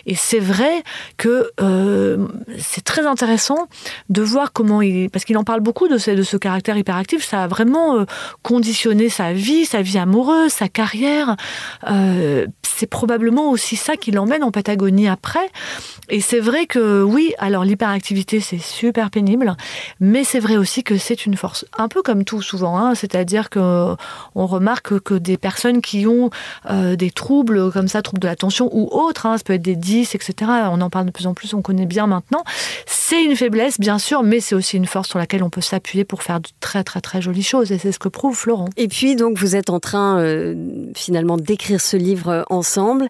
Et 0.07 0.15
c'est 0.15 0.39
vrai 0.39 0.83
que 1.17 1.51
euh, 1.61 2.29
c'est 2.59 2.85
très 2.85 3.07
intéressant 3.07 3.67
de 4.09 4.23
voir 4.23 4.53
comment 4.53 4.83
il, 4.83 5.11
parce 5.11 5.25
qu'il 5.25 5.37
en 5.39 5.45
parle 5.45 5.61
beaucoup 5.61 5.89
de 5.89 5.99
ce, 5.99 6.11
de 6.13 6.23
ce 6.23 6.37
caractère 6.37 6.77
hyperactif. 6.77 7.25
Ça 7.25 7.43
a 7.43 7.47
vraiment 7.49 7.97
euh, 7.99 8.05
conditionné 8.43 8.84
sa 9.09 9.33
vie, 9.33 9.65
sa 9.65 9.83
vie 9.83 9.99
amoureuse, 9.99 10.53
sa 10.53 10.69
carrière. 10.69 11.37
Euh, 11.91 12.47
c'est 12.63 12.87
probablement 12.87 13.51
aussi 13.51 13.77
ça 13.77 13.97
qui 13.97 14.11
l'emmène 14.11 14.43
en 14.43 14.51
Patagonie 14.51 15.09
après. 15.09 15.49
Et 16.09 16.21
c'est 16.21 16.41
vrai 16.41 16.67
que 16.67 17.03
oui, 17.03 17.33
alors 17.39 17.65
l'hyperactivité 17.65 18.41
c'est 18.41 18.59
super 18.59 19.11
pénible, 19.11 19.57
mais 20.01 20.25
c'est 20.25 20.41
vrai 20.41 20.57
aussi 20.57 20.83
que 20.83 20.99
c'est 20.99 21.25
une 21.25 21.37
force. 21.37 21.65
Un 21.79 21.89
peu 21.89 22.03
comme 22.03 22.25
tout 22.25 22.43
souvent, 22.43 22.77
hein, 22.77 22.95
c'est-à-dire 22.95 23.49
que 23.49 23.95
on 24.35 24.47
remarque 24.47 24.99
que 25.01 25.15
des 25.15 25.37
personnes 25.37 25.81
qui 25.81 26.07
ont 26.07 26.31
euh, 26.71 26.97
des 26.97 27.11
troubles 27.11 27.71
comme 27.73 27.89
ça, 27.89 28.03
troubles 28.03 28.21
de 28.21 28.29
l'attention 28.29 28.69
ou 28.73 28.89
autres, 28.91 29.27
hein, 29.27 29.39
ça 29.39 29.45
peut 29.45 29.55
être 29.55 29.63
des 29.63 29.77
10, 29.77 30.15
etc. 30.15 30.51
On 30.71 30.81
en 30.81 30.91
parle 30.91 31.07
de 31.07 31.11
plus 31.11 31.27
en 31.27 31.35
plus, 31.35 31.55
on 31.55 31.63
connaît 31.63 31.87
bien 31.87 32.07
maintenant. 32.07 32.43
C'est 32.87 33.23
une 33.23 33.37
faiblesse 33.37 33.79
bien 33.79 33.99
sûr, 33.99 34.23
mais 34.23 34.41
c'est 34.41 34.55
aussi 34.55 34.77
une 34.77 34.87
force 34.87 35.09
sur 35.09 35.19
laquelle 35.19 35.43
on 35.43 35.51
peut 35.51 35.61
s'appuyer 35.61 36.05
pour 36.05 36.23
faire 36.23 36.41
de 36.41 36.49
très 36.61 36.83
très 36.83 37.01
très 37.01 37.23
jolies 37.23 37.43
choses. 37.43 37.71
Et 37.71 37.79
c'est 37.79 37.93
ce 37.93 37.99
que 37.99 38.09
prouve 38.09 38.37
Florent. 38.37 38.69
Et 38.77 38.89
puis 38.89 39.17
donc 39.17 39.39
vous 39.39 39.57
êtes 39.57 39.71
en 39.71 39.81
train 39.81 40.19
euh, 40.19 40.55
finalement 40.95 41.37
d'écrire 41.37 41.81
ce 41.81 41.97
livre 41.97 42.29
euh, 42.29 42.43
ensemble 42.49 43.09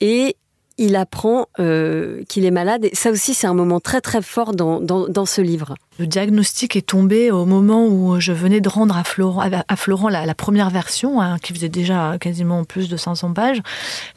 et 0.00 0.36
il 0.78 0.94
apprend 0.94 1.46
euh, 1.58 2.22
qu'il 2.28 2.44
est 2.44 2.52
malade. 2.52 2.84
Et 2.84 2.94
ça 2.94 3.10
aussi, 3.10 3.34
c'est 3.34 3.48
un 3.48 3.54
moment 3.54 3.80
très 3.80 4.00
très 4.00 4.22
fort 4.22 4.54
dans, 4.54 4.80
dans, 4.80 5.26
ce 5.26 5.40
livre. 5.40 5.74
Le 5.98 6.06
diagnostic 6.06 6.76
est 6.76 6.86
tombé 6.86 7.32
au 7.32 7.44
moment 7.44 7.86
où 7.86 8.18
je 8.20 8.32
venais 8.32 8.60
de 8.60 8.68
rendre 8.68 8.96
à 8.96 9.02
Florent, 9.02 10.08
la, 10.08 10.34
première 10.34 10.70
version, 10.70 11.20
hein, 11.20 11.38
qui 11.40 11.52
faisait 11.52 11.68
déjà 11.68 12.16
quasiment 12.20 12.64
plus 12.64 12.88
de 12.88 12.96
500 12.96 13.32
pages, 13.32 13.60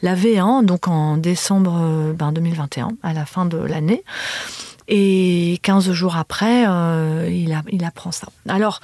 la 0.00 0.14
V1, 0.14 0.64
donc 0.64 0.86
en 0.86 1.16
décembre 1.16 1.80
euh, 1.82 2.12
ben, 2.12 2.30
2021, 2.30 2.90
à 3.02 3.12
la 3.12 3.26
fin 3.26 3.44
de 3.44 3.58
l'année. 3.58 4.04
Et 4.86 5.58
15 5.62 5.90
jours 5.92 6.16
après, 6.16 6.62
il, 7.28 7.60
il 7.70 7.84
apprend 7.84 8.12
ça. 8.12 8.28
Alors, 8.48 8.80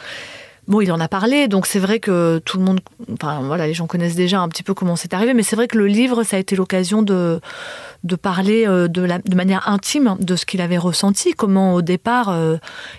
Bon, 0.69 0.83
il 0.83 0.93
en 0.93 1.01
a 1.01 1.09
parlé, 1.09 1.49
donc 1.49 1.67
c'est 1.67 1.79
vrai 1.79 1.99
que 1.99 2.43
tout 2.45 2.59
le 2.59 2.65
monde, 2.65 2.81
enfin 3.15 3.41
voilà, 3.43 3.67
les 3.67 3.73
gens 3.73 3.87
connaissent 3.87 4.15
déjà 4.15 4.41
un 4.41 4.49
petit 4.49 4.63
peu 4.63 4.75
comment 4.75 4.97
c'est 4.97 5.15
arrivé, 5.15 5.33
mais 5.33 5.43
c'est 5.43 5.57
vrai 5.57 5.67
que 5.67 5.79
le 5.79 5.87
livre, 5.87 6.25
ça 6.25 6.37
a 6.37 6.39
été 6.39 6.57
l'occasion 6.57 7.01
de, 7.01 7.41
de 8.05 8.17
parler 8.17 8.67
euh, 8.67 8.87
de, 8.87 9.01
la, 9.03 9.19
de 9.19 9.35
manière 9.35 9.67
intime 9.69 10.17
de 10.21 10.37
ce 10.37 10.45
qu'il 10.47 10.61
avait 10.61 10.77
ressenti, 10.77 11.33
comment 11.33 11.73
au 11.73 11.81
départ 11.81 12.29
euh, 12.29 12.59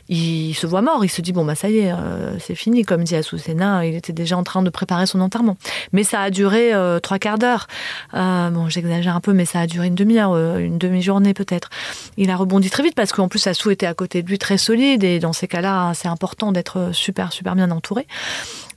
il 0.09 0.53
se 0.55 0.65
voit 0.67 0.81
mort, 0.81 1.05
il 1.05 1.09
se 1.09 1.21
dit 1.21 1.31
bon 1.31 1.45
bah 1.45 1.53
ça 1.53 1.69
y 1.69 1.77
est, 1.77 1.91
euh, 1.91 2.37
c'est 2.39 2.55
fini, 2.55 2.83
comme 2.83 3.03
dit 3.03 3.15
Azucena, 3.15 3.85
il 3.85 3.93
était 3.93 4.13
déjà 4.13 4.35
en 4.35 4.43
train 4.43 4.63
de 4.63 4.69
préparer 4.71 5.05
son 5.05 5.21
enterrement. 5.21 5.57
Mais 5.93 6.03
ça 6.03 6.21
a 6.21 6.31
duré 6.31 6.71
trois 7.03 7.19
quarts 7.19 7.37
d'heure. 7.37 7.67
bon, 8.13 8.67
j'exagère 8.67 9.15
un 9.15 9.21
peu, 9.21 9.33
mais 9.33 9.45
ça 9.45 9.59
a 9.59 9.67
duré 9.67 9.87
une 9.87 9.95
demi-heure, 9.95 10.35
une 10.57 10.77
demi-journée 10.77 11.33
peut-être. 11.33 11.69
Il 12.17 12.29
a 12.29 12.35
rebondi 12.35 12.69
très 12.69 12.83
vite 12.83 12.95
parce 12.95 13.11
qu'en 13.11 13.27
plus 13.27 13.45
Assou 13.47 13.69
était 13.69 13.85
à 13.85 13.93
côté 13.93 14.23
de 14.23 14.27
lui 14.27 14.39
très 14.39 14.57
solide 14.57 15.03
et 15.03 15.19
dans 15.19 15.33
ces 15.33 15.47
cas-là, 15.47 15.93
c'est 15.93 16.07
important 16.07 16.51
d'être 16.51 16.89
super 16.93 17.31
super 17.31 17.55
entouré. 17.71 18.07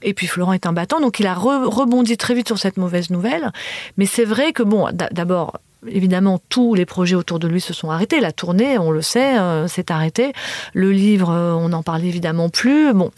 Et 0.01 0.13
puis 0.13 0.27
Florent 0.27 0.53
est 0.53 0.65
un 0.65 0.73
battant, 0.73 0.99
donc 0.99 1.19
il 1.19 1.27
a 1.27 1.33
rebondi 1.33 2.17
très 2.17 2.33
vite 2.33 2.47
sur 2.47 2.59
cette 2.59 2.77
mauvaise 2.77 3.09
nouvelle. 3.09 3.51
Mais 3.97 4.05
c'est 4.05 4.25
vrai 4.25 4.51
que, 4.51 4.63
bon, 4.63 4.89
d'abord, 5.11 5.53
évidemment, 5.87 6.39
tous 6.49 6.75
les 6.75 6.85
projets 6.85 7.15
autour 7.15 7.39
de 7.39 7.47
lui 7.47 7.61
se 7.61 7.73
sont 7.73 7.89
arrêtés. 7.89 8.19
La 8.19 8.31
tournée, 8.31 8.77
on 8.77 8.91
le 8.91 9.01
sait, 9.01 9.37
euh, 9.39 9.67
s'est 9.67 9.91
arrêtée. 9.91 10.33
Le 10.73 10.91
livre, 10.91 11.31
euh, 11.31 11.53
on 11.53 11.69
n'en 11.69 11.83
parlait 11.83 12.07
évidemment 12.07 12.49
plus. 12.49 12.93
Bon. 12.93 13.11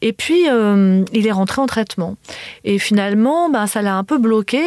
Et 0.00 0.12
puis, 0.12 0.48
euh, 0.48 1.04
il 1.12 1.26
est 1.26 1.32
rentré 1.32 1.60
en 1.60 1.66
traitement. 1.66 2.16
Et 2.64 2.78
finalement, 2.78 3.50
ben, 3.50 3.66
ça 3.66 3.82
l'a 3.82 3.96
un 3.96 4.04
peu 4.04 4.18
bloqué. 4.18 4.60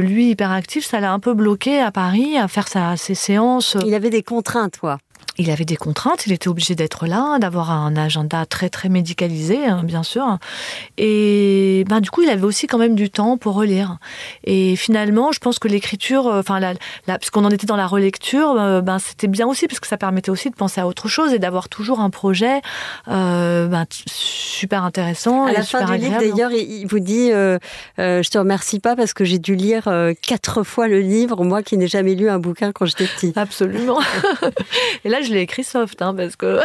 lui, 0.00 0.30
hyperactif, 0.30 0.84
ça 0.84 1.00
l'a 1.00 1.12
un 1.12 1.18
peu 1.18 1.34
bloqué 1.34 1.80
à 1.80 1.90
Paris 1.90 2.36
à 2.36 2.48
faire 2.48 2.68
sa, 2.68 2.96
ses 2.96 3.14
séances. 3.14 3.76
Il 3.86 3.94
avait 3.94 4.10
des 4.10 4.22
contraintes, 4.22 4.78
quoi 4.78 4.98
il 5.38 5.50
avait 5.50 5.64
des 5.64 5.76
contraintes, 5.76 6.26
il 6.26 6.32
était 6.32 6.48
obligé 6.48 6.74
d'être 6.74 7.06
là, 7.06 7.38
d'avoir 7.38 7.70
un 7.70 7.96
agenda 7.96 8.44
très 8.44 8.68
très 8.68 8.88
médicalisé, 8.88 9.66
hein, 9.66 9.82
bien 9.84 10.02
sûr. 10.02 10.38
Et 10.96 11.84
ben, 11.88 12.00
du 12.00 12.10
coup, 12.10 12.22
il 12.22 12.28
avait 12.28 12.44
aussi 12.44 12.66
quand 12.66 12.78
même 12.78 12.96
du 12.96 13.08
temps 13.08 13.36
pour 13.36 13.54
relire. 13.54 13.98
Et 14.42 14.74
finalement, 14.74 15.30
je 15.30 15.38
pense 15.38 15.60
que 15.60 15.68
l'écriture, 15.68 16.26
euh, 16.26 16.40
enfin, 16.40 16.58
la, 16.58 16.74
puisqu'on 17.18 17.44
en 17.44 17.50
était 17.50 17.66
dans 17.66 17.76
la 17.76 17.86
relecture, 17.86 18.56
euh, 18.58 18.80
ben, 18.80 18.98
c'était 18.98 19.28
bien 19.28 19.46
aussi, 19.46 19.68
parce 19.68 19.78
que 19.78 19.86
ça 19.86 19.96
permettait 19.96 20.30
aussi 20.30 20.50
de 20.50 20.56
penser 20.56 20.80
à 20.80 20.88
autre 20.88 21.06
chose 21.06 21.32
et 21.32 21.38
d'avoir 21.38 21.68
toujours 21.68 22.00
un 22.00 22.10
projet 22.10 22.60
euh, 23.06 23.68
ben, 23.68 23.86
super 24.06 24.82
intéressant. 24.82 25.46
À 25.46 25.52
la 25.52 25.62
fin 25.62 25.84
du 25.84 25.98
livre, 25.98 26.18
d'ailleurs, 26.18 26.50
il 26.50 26.84
vous 26.86 26.98
dit 26.98 27.30
Je 27.30 28.28
te 28.28 28.38
remercie 28.38 28.80
pas 28.80 28.96
parce 28.96 29.14
que 29.14 29.24
j'ai 29.24 29.38
dû 29.38 29.54
lire 29.54 29.88
quatre 30.20 30.64
fois 30.64 30.88
le 30.88 30.98
livre, 30.98 31.44
moi 31.44 31.62
qui 31.62 31.76
n'ai 31.78 31.86
jamais 31.86 32.16
lu 32.16 32.28
un 32.28 32.40
bouquin 32.40 32.72
quand 32.72 32.86
j'étais 32.86 33.06
petit. 33.06 33.32
Absolument. 33.36 34.00
et 35.04 35.08
là, 35.08 35.20
je 35.28 35.34
l'ai 35.34 35.40
écrit 35.40 35.64
soft, 35.64 36.02
hein, 36.02 36.14
parce 36.14 36.36
que. 36.36 36.60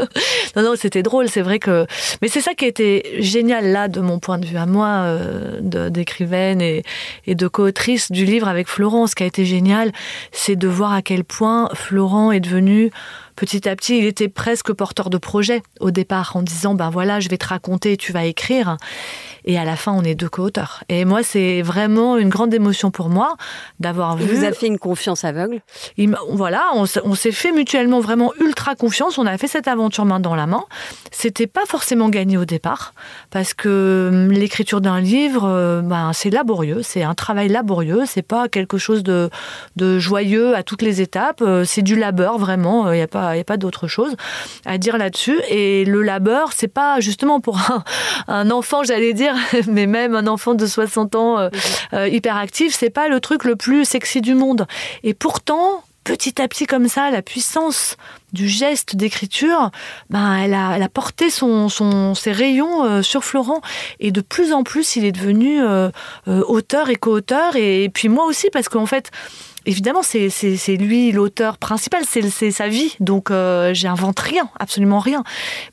non, 0.56 0.62
non, 0.62 0.74
c'était 0.76 1.02
drôle, 1.02 1.28
c'est 1.28 1.42
vrai 1.42 1.58
que. 1.58 1.86
Mais 2.20 2.28
c'est 2.28 2.40
ça 2.40 2.54
qui 2.54 2.64
était 2.64 3.04
génial, 3.18 3.70
là, 3.70 3.88
de 3.88 4.00
mon 4.00 4.18
point 4.18 4.38
de 4.38 4.46
vue 4.46 4.56
à 4.56 4.66
moi, 4.66 4.88
euh, 5.04 5.60
d'écrivaine 5.90 6.60
et, 6.60 6.82
de 7.26 7.48
co-autrice 7.48 8.10
du 8.10 8.24
livre 8.24 8.48
avec 8.48 8.68
Florence. 8.68 9.10
Ce 9.10 9.14
qui 9.14 9.22
a 9.22 9.26
été 9.26 9.44
génial, 9.44 9.92
c'est 10.32 10.56
de 10.56 10.68
voir 10.68 10.92
à 10.92 11.02
quel 11.02 11.24
point 11.24 11.68
Florent 11.74 12.32
est 12.32 12.40
devenu 12.40 12.90
petit 13.36 13.68
à 13.68 13.74
petit, 13.76 13.98
il 13.98 14.04
était 14.04 14.28
presque 14.28 14.72
porteur 14.72 15.10
de 15.10 15.18
projet 15.18 15.62
au 15.80 15.90
départ, 15.90 16.36
en 16.36 16.42
disant 16.42 16.74
ben 16.74 16.90
voilà, 16.90 17.20
je 17.20 17.28
vais 17.28 17.38
te 17.38 17.46
raconter, 17.46 17.96
tu 17.96 18.12
vas 18.12 18.24
écrire. 18.24 18.76
Et 19.44 19.58
à 19.58 19.64
la 19.64 19.76
fin, 19.76 19.92
on 19.92 20.02
est 20.02 20.14
deux 20.14 20.28
co-auteurs. 20.28 20.84
Et 20.88 21.04
moi, 21.04 21.22
c'est 21.22 21.62
vraiment 21.62 22.16
une 22.16 22.28
grande 22.28 22.54
émotion 22.54 22.90
pour 22.90 23.08
moi 23.08 23.36
d'avoir 23.80 24.16
vu. 24.16 24.32
Vous 24.32 24.44
a 24.44 24.52
fait 24.52 24.66
une 24.66 24.78
confiance 24.78 25.24
aveugle? 25.24 25.60
Voilà, 26.30 26.64
on, 26.74 26.86
s'est 26.86 27.32
fait 27.32 27.52
mutuellement 27.52 28.00
vraiment 28.00 28.32
ultra 28.40 28.74
confiance. 28.74 29.18
On 29.18 29.26
a 29.26 29.36
fait 29.38 29.48
cette 29.48 29.68
aventure 29.68 30.04
main 30.04 30.20
dans 30.20 30.34
la 30.34 30.46
main. 30.46 30.64
C'était 31.10 31.46
pas 31.46 31.64
forcément 31.66 32.08
gagné 32.08 32.36
au 32.36 32.44
départ, 32.44 32.94
parce 33.30 33.54
que 33.54 34.10
hum, 34.12 34.32
l'écriture 34.32 34.80
d'un 34.80 35.00
livre, 35.00 35.44
euh, 35.44 35.80
ben, 35.82 36.12
c'est 36.12 36.30
laborieux, 36.30 36.82
c'est 36.82 37.02
un 37.02 37.14
travail 37.14 37.48
laborieux, 37.48 38.02
c'est 38.06 38.22
pas 38.22 38.48
quelque 38.48 38.78
chose 38.78 39.02
de, 39.02 39.30
de 39.76 39.98
joyeux 39.98 40.54
à 40.54 40.62
toutes 40.62 40.82
les 40.82 41.00
étapes, 41.00 41.42
euh, 41.42 41.64
c'est 41.64 41.82
du 41.82 41.96
labeur 41.96 42.38
vraiment, 42.38 42.90
il 42.92 42.96
n'y 42.96 43.02
a 43.02 43.08
pas, 43.08 43.36
y 43.36 43.40
a 43.40 43.44
pas 43.44 43.56
d'autre 43.56 43.88
chose 43.88 44.16
à 44.64 44.78
dire 44.78 44.98
là-dessus. 44.98 45.40
Et 45.48 45.84
le 45.84 46.02
labeur, 46.02 46.52
c'est 46.52 46.68
pas 46.68 47.00
justement 47.00 47.40
pour 47.40 47.60
un 48.28 48.50
enfant, 48.50 48.82
j'allais 48.84 49.12
dire, 49.12 49.31
mais 49.66 49.86
même 49.86 50.14
un 50.14 50.26
enfant 50.26 50.54
de 50.54 50.66
60 50.66 51.14
ans 51.14 51.38
euh, 51.38 51.48
euh, 51.92 52.08
hyperactif, 52.08 52.74
c'est 52.74 52.90
pas 52.90 53.08
le 53.08 53.20
truc 53.20 53.44
le 53.44 53.56
plus 53.56 53.84
sexy 53.84 54.20
du 54.20 54.34
monde. 54.34 54.66
Et 55.02 55.14
pourtant, 55.14 55.84
petit 56.04 56.40
à 56.40 56.48
petit 56.48 56.66
comme 56.66 56.88
ça, 56.88 57.10
la 57.10 57.22
puissance 57.22 57.96
du 58.32 58.48
geste 58.48 58.96
d'écriture, 58.96 59.70
ben, 60.10 60.36
elle, 60.36 60.54
a, 60.54 60.76
elle 60.76 60.82
a 60.82 60.88
porté 60.88 61.30
son, 61.30 61.68
son, 61.68 62.14
ses 62.14 62.32
rayons 62.32 62.84
euh, 62.84 63.02
sur 63.02 63.24
Florent. 63.24 63.60
Et 64.00 64.10
de 64.10 64.20
plus 64.20 64.52
en 64.52 64.62
plus, 64.62 64.96
il 64.96 65.04
est 65.04 65.12
devenu 65.12 65.60
auteur 66.26 66.90
et 66.90 66.96
co-auteur. 66.96 67.56
Et, 67.56 67.84
et, 67.84 67.88
puis 67.88 68.08
moi 68.08 68.24
aussi, 68.24 68.48
parce 68.50 68.68
qu'en 68.68 68.86
fait, 68.86 69.10
évidemment, 69.66 70.02
c'est 70.02 70.76
lui 70.76 71.12
l'auteur 71.12 71.58
principal, 71.58 72.02
c'est 72.04 72.50
sa 72.50 72.68
vie. 72.68 72.94
Donc, 73.00 73.30
euh, 73.30 73.72
j'invente 73.74 74.18
rien, 74.20 74.48
absolument 74.58 74.98
rien. 74.98 75.22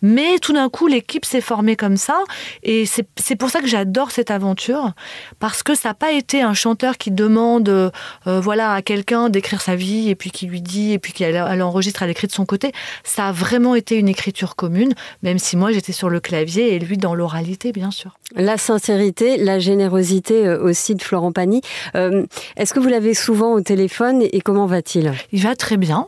Mais 0.01 0.39
tout 0.39 0.53
d'un 0.53 0.69
coup, 0.69 0.87
l'équipe 0.87 1.25
s'est 1.25 1.41
formée 1.41 1.75
comme 1.75 1.97
ça. 1.97 2.19
Et 2.63 2.85
c'est 2.85 3.35
pour 3.35 3.49
ça 3.49 3.61
que 3.61 3.67
j'adore 3.67 4.11
cette 4.11 4.31
aventure. 4.31 4.93
Parce 5.39 5.63
que 5.63 5.75
ça 5.75 5.89
n'a 5.89 5.93
pas 5.93 6.11
été 6.11 6.41
un 6.41 6.53
chanteur 6.53 6.97
qui 6.97 7.11
demande 7.11 7.69
euh, 7.69 7.89
voilà, 8.25 8.73
à 8.73 8.81
quelqu'un 8.81 9.29
d'écrire 9.29 9.61
sa 9.61 9.75
vie 9.75 10.09
et 10.09 10.15
puis 10.15 10.31
qui 10.31 10.45
lui 10.45 10.61
dit 10.61 10.93
et 10.93 10.99
puis 10.99 11.13
qui 11.13 11.23
elle, 11.23 11.61
enregistre, 11.61 12.03
elle 12.03 12.09
écrit 12.09 12.27
de 12.27 12.33
son 12.33 12.45
côté. 12.45 12.71
Ça 13.03 13.27
a 13.27 13.31
vraiment 13.31 13.75
été 13.75 13.95
une 13.95 14.07
écriture 14.07 14.55
commune, 14.55 14.93
même 15.23 15.39
si 15.39 15.57
moi 15.57 15.71
j'étais 15.71 15.93
sur 15.93 16.09
le 16.09 16.19
clavier 16.19 16.75
et 16.75 16.79
lui 16.79 16.97
dans 16.97 17.15
l'oralité, 17.15 17.71
bien 17.71 17.91
sûr. 17.91 18.17
La 18.35 18.57
sincérité, 18.57 19.37
la 19.37 19.59
générosité 19.59 20.45
euh, 20.45 20.61
aussi 20.61 20.95
de 20.95 21.01
Florent 21.01 21.31
Pagny. 21.31 21.61
Est-ce 21.93 22.73
que 22.73 22.79
vous 22.79 22.89
l'avez 22.89 23.13
souvent 23.13 23.53
au 23.53 23.61
téléphone 23.61 23.78
téléphone 23.79 24.23
et 24.29 24.41
comment 24.41 24.65
va-t-il 24.65 25.13
Il 25.31 25.41
va 25.41 25.55
très 25.55 25.77
bien, 25.77 26.07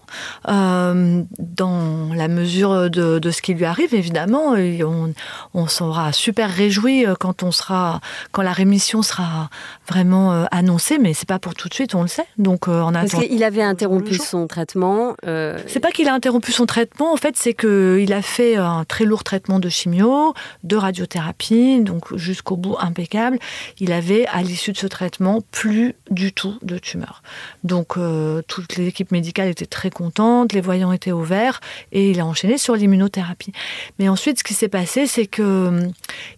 euh, 0.49 1.21
dans 1.39 2.13
la 2.13 2.27
mesure 2.27 2.89
de, 2.89 3.31
ce 3.31 3.41
qui 3.41 3.53
lui 3.53 3.63
arrive 3.63 3.95
évidemment. 3.95 4.55
on, 4.55 5.13
on 5.53 5.67
sera 5.67 6.11
super 6.11 6.49
réjoui 6.49 7.05
euh, 7.05 7.13
quand 7.17 7.43
on 7.43 7.51
sera, 7.53 8.01
quand 8.33 8.41
la 8.41 8.51
rémission 8.51 9.01
sera 9.03 9.49
vraiment 9.87 10.33
euh, 10.33 10.43
annoncée, 10.51 10.97
mais 10.97 11.13
c'est 11.13 11.27
pas 11.29 11.39
pour 11.39 11.55
tout 11.55 11.69
de 11.69 11.73
suite, 11.73 11.95
on 11.95 12.01
le 12.01 12.09
sait. 12.09 12.25
Donc 12.37 12.67
on 12.67 12.91
Parce 12.91 13.13
qu'il 13.13 13.43
avait 13.45 13.63
interrompu 13.63 14.15
son 14.15 14.47
traitement. 14.47 15.15
C'est 15.23 15.79
pas 15.79 15.91
qu'il 15.91 16.09
a 16.09 16.13
interrompu 16.13 16.51
son 16.51 16.65
traitement, 16.65 17.13
en 17.13 17.17
fait, 17.17 17.37
c'est 17.37 17.53
qu'il 17.53 18.11
a 18.11 18.21
fait 18.21 18.57
un 18.57 18.83
très 18.83 19.05
lourd 19.05 19.23
traitement 19.23 19.59
de 19.59 19.69
chimio, 19.69 20.33
de 20.65 20.75
radiothérapie, 20.75 21.79
donc 21.79 22.17
jusqu'au 22.17 22.57
bout 22.57 22.75
impeccable. 22.79 23.39
Il 23.79 23.93
avait, 23.93 24.25
à 24.27 24.41
l'issue 24.41 24.73
de 24.73 24.77
ce 24.77 24.87
traitement, 24.87 25.39
plus 25.51 25.95
du 26.09 26.33
tout 26.33 26.55
de 26.61 26.77
tumeur. 26.81 27.21
Donc 27.63 27.97
euh, 27.97 28.41
toute 28.47 28.75
l'équipe 28.77 29.11
médicale 29.11 29.47
était 29.47 29.65
très 29.65 29.89
contente, 29.89 30.53
les 30.53 30.61
voyants 30.61 30.91
étaient 30.91 31.11
ouverts 31.11 31.61
et 31.91 32.09
il 32.09 32.19
a 32.19 32.25
enchaîné 32.25 32.57
sur 32.57 32.75
l'immunothérapie. 32.75 33.51
Mais 33.99 34.09
ensuite, 34.09 34.39
ce 34.39 34.43
qui 34.43 34.53
s'est 34.53 34.67
passé, 34.67 35.05
c'est 35.05 35.27
que 35.27 35.41
euh, 35.41 35.87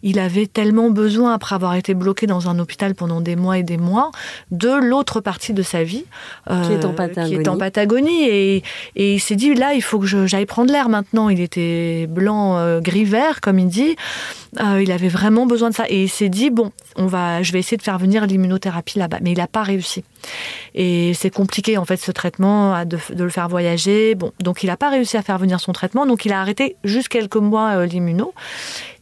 il 0.01 0.19
avait 0.19 0.47
tellement 0.47 0.89
besoin, 0.89 1.33
après 1.33 1.55
avoir 1.55 1.75
été 1.75 1.93
bloqué 1.93 2.27
dans 2.27 2.49
un 2.49 2.59
hôpital 2.59 2.93
pendant 2.93 3.21
des 3.21 3.35
mois 3.35 3.57
et 3.57 3.63
des 3.63 3.77
mois, 3.77 4.11
de 4.51 4.69
l'autre 4.69 5.21
partie 5.21 5.53
de 5.53 5.63
sa 5.63 5.83
vie 5.83 6.05
qui, 6.47 6.73
est 6.73 6.85
en 6.85 6.93
Patagonie. 6.93 7.35
Euh, 7.35 7.37
qui 7.37 7.43
est 7.43 7.47
en 7.47 7.57
Patagonie. 7.57 8.23
Et, 8.27 8.63
et 8.95 9.13
il 9.13 9.19
s'est 9.19 9.35
dit 9.35 9.53
là, 9.53 9.73
il 9.73 9.81
faut 9.81 9.99
que 9.99 10.27
j'aille 10.27 10.45
prendre 10.45 10.71
l'air 10.71 10.89
maintenant. 10.89 11.29
Il 11.29 11.39
était 11.39 12.07
blanc, 12.07 12.79
gris, 12.81 13.05
vert, 13.05 13.39
comme 13.39 13.59
il 13.59 13.67
dit. 13.67 13.95
il 14.59 14.91
avait 14.91 15.07
vraiment 15.07 15.45
besoin 15.45 15.69
de 15.69 15.75
ça. 15.75 15.85
Et 15.87 16.03
il 16.03 16.09
s'est 16.09 16.29
dit 16.29 16.49
bon, 16.49 16.71
on 16.97 17.07
va, 17.07 17.43
je 17.43 17.53
vais 17.53 17.59
essayer 17.59 17.77
de 17.77 17.83
faire 17.83 17.97
venir 17.97 18.25
l'immunothérapie 18.25 18.99
là-bas. 18.99 19.19
Mais 19.21 19.31
il 19.31 19.37
n'a 19.37 19.47
pas 19.47 19.63
réussi. 19.63 20.03
Et 20.75 21.12
c'est 21.13 21.29
compliqué 21.29 21.77
en 21.77 21.85
fait 21.85 21.97
ce 21.97 22.11
traitement 22.11 22.85
de, 22.85 22.97
le 23.15 23.29
faire 23.29 23.47
voyager. 23.47 24.15
Bon, 24.15 24.31
donc 24.39 24.63
il 24.63 24.67
n'a 24.67 24.77
pas 24.77 24.89
réussi 24.89 25.17
à 25.17 25.21
faire 25.21 25.37
venir 25.37 25.59
son 25.59 25.71
traitement, 25.71 26.05
donc 26.05 26.25
il 26.25 26.33
a 26.33 26.39
arrêté 26.39 26.75
juste 26.83 27.07
quelques 27.07 27.35
mois 27.35 27.77
euh, 27.77 27.85
l'immuno. 27.85 28.33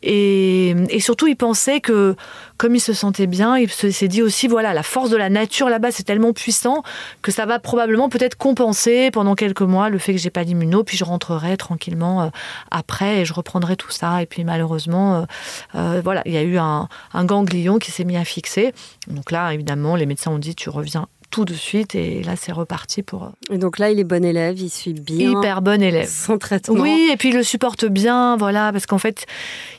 Et, 0.03 0.73
surtout, 0.99 1.27
il 1.27 1.35
pensait 1.35 1.79
que, 1.79 2.15
comme 2.57 2.73
il 2.73 2.79
se 2.79 2.91
sentait 2.91 3.27
bien, 3.27 3.57
il 3.57 3.69
s'est 3.69 4.07
dit 4.07 4.23
aussi, 4.23 4.47
voilà, 4.47 4.73
la 4.73 4.81
force 4.81 5.11
de 5.11 5.15
la 5.15 5.29
nature 5.29 5.69
là-bas, 5.69 5.91
c'est 5.91 6.01
tellement 6.01 6.33
puissant 6.33 6.81
que 7.21 7.31
ça 7.31 7.45
va 7.45 7.59
probablement 7.59 8.09
peut-être 8.09 8.35
compenser 8.35 9.11
pendant 9.11 9.35
quelques 9.35 9.61
mois 9.61 9.89
le 9.89 9.99
fait 9.99 10.13
que 10.13 10.19
j'ai 10.19 10.31
pas 10.31 10.43
d'immuno, 10.43 10.83
puis 10.83 10.97
je 10.97 11.03
rentrerai 11.03 11.55
tranquillement 11.55 12.23
euh, 12.23 12.29
après 12.71 13.19
et 13.19 13.25
je 13.25 13.33
reprendrai 13.33 13.75
tout 13.75 13.91
ça. 13.91 14.23
Et 14.23 14.25
puis 14.25 14.43
malheureusement, 14.43 15.27
euh, 15.75 16.01
voilà, 16.03 16.23
il 16.25 16.33
y 16.33 16.37
a 16.37 16.43
eu 16.43 16.57
un, 16.57 16.87
un 17.13 17.25
ganglion 17.25 17.77
qui 17.77 17.91
s'est 17.91 18.03
mis 18.03 18.17
à 18.17 18.25
fixer. 18.25 18.73
Donc 19.07 19.31
là, 19.31 19.53
évidemment, 19.53 19.95
les 19.95 20.07
médecins 20.07 20.31
ont 20.31 20.39
dit, 20.39 20.55
tu 20.55 20.69
reviens 20.69 21.07
tout 21.31 21.45
de 21.45 21.53
suite. 21.53 21.95
Et 21.95 22.21
là, 22.23 22.35
c'est 22.35 22.51
reparti 22.51 23.01
pour. 23.01 23.31
Et 23.49 23.57
donc 23.57 23.79
là, 23.79 23.89
il 23.89 23.99
est 23.99 24.03
bon 24.03 24.23
élève, 24.23 24.59
il 24.59 24.69
suit 24.69 24.93
bien. 24.93 25.31
Hyper 25.31 25.61
bon 25.61 25.81
élève. 25.81 26.09
Son 26.09 26.37
traitement. 26.37 26.79
Oui, 26.79 27.09
et 27.11 27.17
puis 27.17 27.29
il 27.29 27.35
le 27.35 27.43
supporte 27.43 27.85
bien, 27.85 28.37
voilà, 28.37 28.71
parce 28.71 28.85
qu'en 28.85 28.99
fait, 28.99 29.25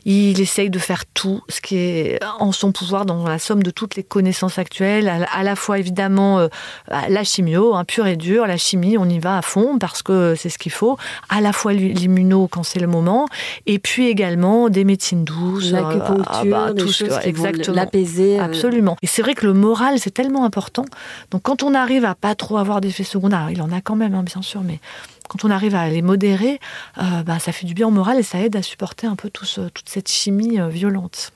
il 0.05 0.41
essaye 0.41 0.71
de 0.71 0.79
faire 0.79 1.05
tout 1.07 1.43
ce 1.49 1.61
qui 1.61 1.77
est 1.77 2.19
en 2.41 2.53
son 2.53 2.73
pouvoir 2.73 3.07
dans 3.07 3.27
la 3.27 3.39
somme 3.39 3.63
de 3.63 3.71
toutes 3.71 3.97
les 3.97 4.03
connaissances 4.03 4.59
actuelles, 4.59 5.09
à, 5.09 5.43
la 5.43 5.57
fois 5.57 5.79
évidemment 5.79 6.39
euh, 6.39 6.49
la 6.89 7.25
chimio, 7.25 7.75
hein, 7.75 7.85
pure 7.85 8.07
et 8.07 8.17
dure, 8.17 8.47
la 8.47 8.57
chimie, 8.57 8.97
on 8.99 9.09
y 9.09 9.19
va 9.19 9.39
à 9.39 9.43
fond 9.43 9.79
parce 9.79 10.03
que 10.03 10.35
c'est 10.37 10.49
ce 10.49 10.59
qu'il 10.59 10.73
faut, 10.73 10.97
à 11.29 11.41
la 11.41 11.53
fois 11.53 11.73
l'immuno 11.73 12.49
quand 12.49 12.63
c'est 12.63 12.81
le 12.81 12.87
moment, 12.87 13.27
et 13.67 13.79
puis 13.79 14.09
également 14.09 14.69
des 14.69 14.85
médecines 14.85 15.25
douces, 15.25 15.71
l'acupuncture, 15.71 16.27
ah 16.27 16.45
bah, 16.45 16.73
tout 16.77 16.89
ce 16.89 17.05
exactement, 17.27 17.77
l'apaiser. 17.77 18.41
Euh. 18.41 18.45
Absolument. 18.45 18.97
Et 19.03 19.07
c'est 19.07 19.23
vrai 19.23 19.35
que 19.35 19.47
le 19.47 19.53
moral, 19.53 19.99
c'est 19.99 20.13
tellement 20.13 20.45
important. 20.45 20.85
Donc 21.31 21.42
quand 21.43 21.63
on 21.63 21.75
arrive 21.75 22.05
à 22.05 22.15
pas 22.15 22.35
trop 22.35 22.59
avoir 22.59 22.81
d'effets 22.81 23.05
secondaires, 23.05 23.51
il 23.51 23.63
en 23.63 23.73
a 23.73 23.81
quand 23.81 23.97
même, 23.97 24.15
hein, 24.15 24.23
bien 24.23 24.43
sûr, 24.43 24.63
mais 24.63 24.79
quand 25.33 25.45
on 25.47 25.51
arrive 25.51 25.75
à 25.75 25.89
les 25.89 26.03
modérer, 26.03 26.61
euh, 26.99 27.23
bah, 27.25 27.39
ça 27.39 27.53
fait 27.53 27.67
du 27.67 27.73
bien 27.73 27.89
au 27.89 27.91
moral 27.91 28.19
et 28.19 28.23
ça 28.23 28.39
aide 28.39 28.55
à 28.55 28.63
supporter 28.63 29.07
un 29.07 29.17
peu 29.17 29.31
tout 29.31 29.47
toute 29.47 29.89
cette 29.89 30.11
chimie 30.11 30.61
euh, 30.61 30.69
violente. 30.69 31.33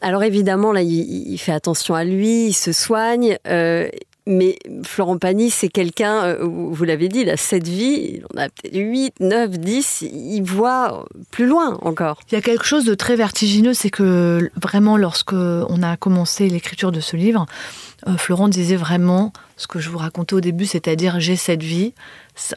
Alors 0.00 0.24
évidemment, 0.24 0.72
là, 0.72 0.82
il, 0.82 1.38
fait 1.38 1.52
attention 1.52 1.94
à 1.94 2.04
lui, 2.04 2.46
il 2.46 2.52
se 2.52 2.72
soigne. 2.72 3.38
Euh, 3.46 3.88
mais 4.26 4.58
Florent 4.84 5.18
Pagny, 5.18 5.50
c'est 5.50 5.68
quelqu'un, 5.68 6.36
vous 6.40 6.84
l'avez 6.84 7.08
dit, 7.08 7.20
il 7.20 7.30
a 7.30 7.36
sept 7.36 7.68
vies, 7.68 8.16
il 8.16 8.24
en 8.34 8.42
a 8.42 8.48
peut-être 8.48 8.76
8, 8.76 9.14
9, 9.20 9.50
10, 9.50 10.02
il 10.02 10.42
voit 10.42 11.06
plus 11.30 11.46
loin 11.46 11.78
encore. 11.82 12.18
Il 12.30 12.34
y 12.34 12.38
a 12.38 12.40
quelque 12.40 12.64
chose 12.64 12.84
de 12.84 12.94
très 12.96 13.14
vertigineux, 13.14 13.74
c'est 13.74 13.90
que 13.90 14.50
vraiment, 14.60 14.96
lorsque 14.96 15.32
on 15.32 15.80
a 15.84 15.96
commencé 15.96 16.48
l'écriture 16.48 16.90
de 16.90 16.98
ce 16.98 17.14
livre, 17.14 17.46
Florent 18.18 18.48
disait 18.48 18.74
vraiment 18.74 19.32
ce 19.56 19.66
que 19.66 19.78
je 19.78 19.90
vous 19.90 19.98
racontais 19.98 20.34
au 20.34 20.40
début, 20.40 20.66
c'est-à-dire 20.66 21.20
j'ai 21.20 21.36
cette 21.36 21.62
vie, 21.62 21.94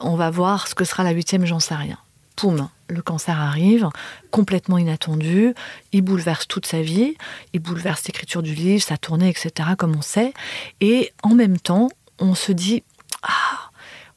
on 0.01 0.15
va 0.15 0.29
voir 0.29 0.67
ce 0.67 0.75
que 0.75 0.83
sera 0.83 1.03
la 1.03 1.11
huitième, 1.11 1.45
j'en 1.45 1.59
sais 1.59 1.75
rien. 1.75 1.97
Poum, 2.35 2.69
le 2.87 3.01
cancer 3.01 3.39
arrive, 3.39 3.89
complètement 4.31 4.77
inattendu, 4.77 5.53
il 5.91 6.01
bouleverse 6.01 6.47
toute 6.47 6.65
sa 6.65 6.81
vie, 6.81 7.15
il 7.53 7.59
bouleverse 7.59 8.05
l'écriture 8.05 8.41
du 8.41 8.53
livre, 8.53 8.83
sa 8.83 8.97
tournée, 8.97 9.29
etc., 9.29 9.69
comme 9.77 9.95
on 9.95 10.01
sait. 10.01 10.33
Et 10.79 11.11
en 11.23 11.35
même 11.35 11.57
temps, 11.57 11.89
on 12.19 12.35
se 12.35 12.51
dit, 12.51 12.83
ah, 13.23 13.69